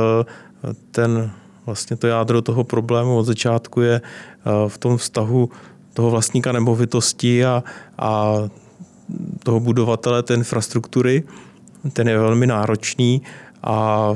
ten 0.91 1.31
vlastně 1.65 1.97
to 1.97 2.07
jádro 2.07 2.41
toho 2.41 2.63
problému 2.63 3.17
od 3.17 3.23
začátku 3.23 3.81
je 3.81 4.01
eh, 4.01 4.69
v 4.69 4.77
tom 4.77 4.97
vztahu 4.97 5.49
toho 5.93 6.11
vlastníka 6.11 6.51
nemovitosti 6.51 7.45
a, 7.45 7.63
a 7.97 8.35
toho 9.43 9.59
budovatele 9.59 10.23
té 10.23 10.33
infrastruktury. 10.33 11.23
Ten 11.93 12.07
je 12.07 12.19
velmi 12.19 12.47
náročný 12.47 13.21
a 13.63 14.07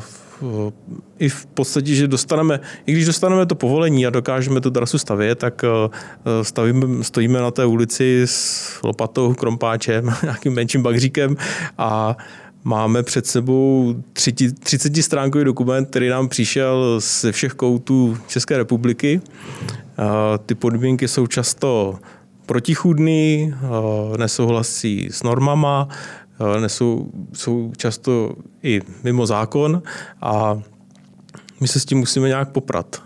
i 1.20 1.30
v 1.30 1.46
podstatě, 1.46 1.96
že 1.96 2.08
dostaneme, 2.08 2.60
i 2.86 2.92
když 2.92 3.06
dostaneme 3.06 3.46
to 3.46 3.56
povolení 3.56 4.08
a 4.08 4.10
dokážeme 4.10 4.62
tu 4.62 4.72
trasu 4.72 4.98
stavět, 4.98 5.36
tak 5.40 5.64
eh, 5.64 6.44
stavíme, 6.44 7.04
stojíme 7.04 7.40
na 7.40 7.52
té 7.52 7.66
ulici 7.66 8.22
s 8.26 8.80
lopatou, 8.84 9.34
krompáčem, 9.34 10.14
nějakým 10.24 10.54
menším 10.54 10.84
bagříkem 10.84 11.38
a 11.78 12.18
máme 12.64 13.04
před 13.04 13.26
sebou 13.28 13.96
30 14.60 14.96
stránkový 15.04 15.46
dokument, 15.46 15.86
který 15.86 16.10
nám 16.10 16.28
přišel 16.28 17.00
ze 17.00 17.32
všech 17.32 17.54
koutů 17.54 18.18
České 18.28 18.58
republiky. 18.58 19.22
Eh, 19.70 20.04
ty 20.46 20.56
podmínky 20.56 21.08
jsou 21.08 21.28
často 21.28 22.00
protichůdný, 22.46 23.54
eh, 23.54 24.18
nesouhlasí 24.18 25.10
s 25.12 25.24
normama, 25.24 25.88
nesou, 26.60 27.12
jsou 27.34 27.72
často 27.78 28.36
i 28.64 28.82
mimo 29.04 29.26
zákon 29.26 29.82
a 30.22 30.62
my 31.62 31.68
se 31.68 31.80
s 31.80 31.86
tím 31.86 31.98
musíme 31.98 32.28
nějak 32.28 32.52
poprat. 32.52 33.04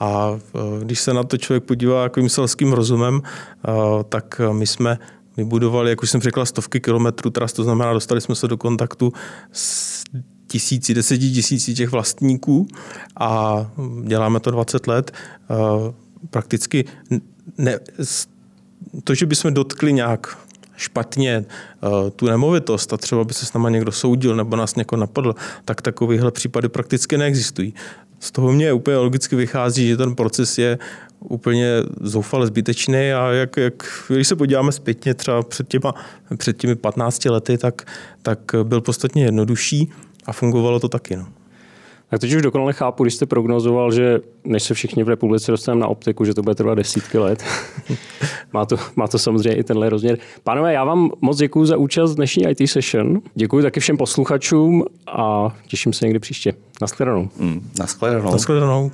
A 0.00 0.38
e, 0.54 0.84
když 0.84 1.00
se 1.00 1.14
na 1.14 1.22
to 1.24 1.36
člověk 1.36 1.64
podívá 1.64 2.02
jako 2.02 2.28
selským 2.28 2.72
rozumem, 2.72 3.22
e, 3.22 3.70
tak 4.04 4.40
my 4.52 4.66
jsme 4.66 4.98
vybudovali, 5.36 5.90
jak 5.90 6.02
už 6.02 6.10
jsem 6.10 6.20
řekla, 6.20 6.44
stovky 6.44 6.80
kilometrů 6.80 7.30
tras, 7.30 7.52
to 7.52 7.64
znamená, 7.64 7.92
dostali 7.92 8.20
jsme 8.20 8.34
se 8.34 8.48
do 8.48 8.56
kontaktu 8.56 9.12
s 9.52 10.04
tisíci, 10.46 10.94
deseti 10.94 11.30
tisíci 11.30 11.74
těch 11.74 11.90
vlastníků 11.90 12.68
a 13.20 13.56
děláme 14.04 14.40
to 14.40 14.50
20 14.50 14.86
let. 14.86 15.12
E, 15.12 15.54
prakticky 16.30 16.84
ne, 17.58 17.78
to, 19.04 19.14
že 19.14 19.26
bychom 19.26 19.54
dotkli 19.54 19.92
nějak 19.92 20.38
špatně 20.78 21.44
uh, 21.82 22.10
tu 22.10 22.26
nemovitost 22.26 22.92
a 22.92 22.96
třeba 22.96 23.24
by 23.24 23.34
se 23.34 23.46
s 23.46 23.52
náma 23.52 23.70
někdo 23.70 23.92
soudil 23.92 24.36
nebo 24.36 24.56
nás 24.56 24.76
někdo 24.76 24.96
napadl, 24.96 25.34
tak 25.64 25.82
takovéhle 25.82 26.30
případy 26.30 26.68
prakticky 26.68 27.18
neexistují. 27.18 27.74
Z 28.20 28.30
toho 28.30 28.52
mě 28.52 28.72
úplně 28.72 28.96
logicky 28.96 29.36
vychází, 29.36 29.88
že 29.88 29.96
ten 29.96 30.14
proces 30.14 30.58
je 30.58 30.78
úplně 31.20 31.82
zoufale 32.00 32.46
zbytečný 32.46 33.12
a 33.12 33.30
jak, 33.30 33.56
jak, 33.56 34.02
když 34.08 34.28
se 34.28 34.36
podíváme 34.36 34.72
zpětně 34.72 35.14
třeba 35.14 35.42
před, 35.42 35.68
těma, 35.68 35.94
před 36.36 36.56
těmi 36.56 36.74
15 36.74 37.24
lety, 37.24 37.58
tak, 37.58 37.82
tak 38.22 38.38
byl 38.62 38.80
podstatně 38.80 39.24
jednodušší 39.24 39.90
a 40.26 40.32
fungovalo 40.32 40.80
to 40.80 40.88
taky. 40.88 41.16
No. 41.16 41.26
Tak 42.10 42.20
teď 42.20 42.34
už 42.34 42.42
dokonale 42.42 42.72
chápu, 42.72 43.04
když 43.04 43.14
jste 43.14 43.26
prognozoval, 43.26 43.92
že 43.92 44.18
než 44.44 44.62
se 44.62 44.74
všichni 44.74 45.04
v 45.04 45.08
republice 45.08 45.50
dostaneme 45.50 45.80
na 45.80 45.88
optiku, 45.88 46.24
že 46.24 46.34
to 46.34 46.42
bude 46.42 46.54
trvat 46.54 46.74
desítky 46.74 47.18
let. 47.18 47.44
má, 48.52 48.66
to, 48.66 48.76
má 48.96 49.08
to 49.08 49.18
samozřejmě 49.18 49.54
i 49.54 49.64
tenhle 49.64 49.88
rozměr. 49.90 50.18
Pánové, 50.44 50.72
já 50.72 50.84
vám 50.84 51.10
moc 51.20 51.38
děkuji 51.38 51.64
za 51.64 51.76
účast 51.76 52.12
v 52.12 52.16
dnešní 52.16 52.44
IT 52.48 52.70
session. 52.70 53.20
Děkuji 53.34 53.62
taky 53.62 53.80
všem 53.80 53.96
posluchačům 53.96 54.84
a 55.06 55.56
těším 55.66 55.92
se 55.92 56.04
někdy 56.04 56.18
příště. 56.18 56.54
Naschledanou. 56.80 57.28
Mm, 57.38 57.70
naschledanou. 57.78 58.32
Naschledanou. 58.32 58.90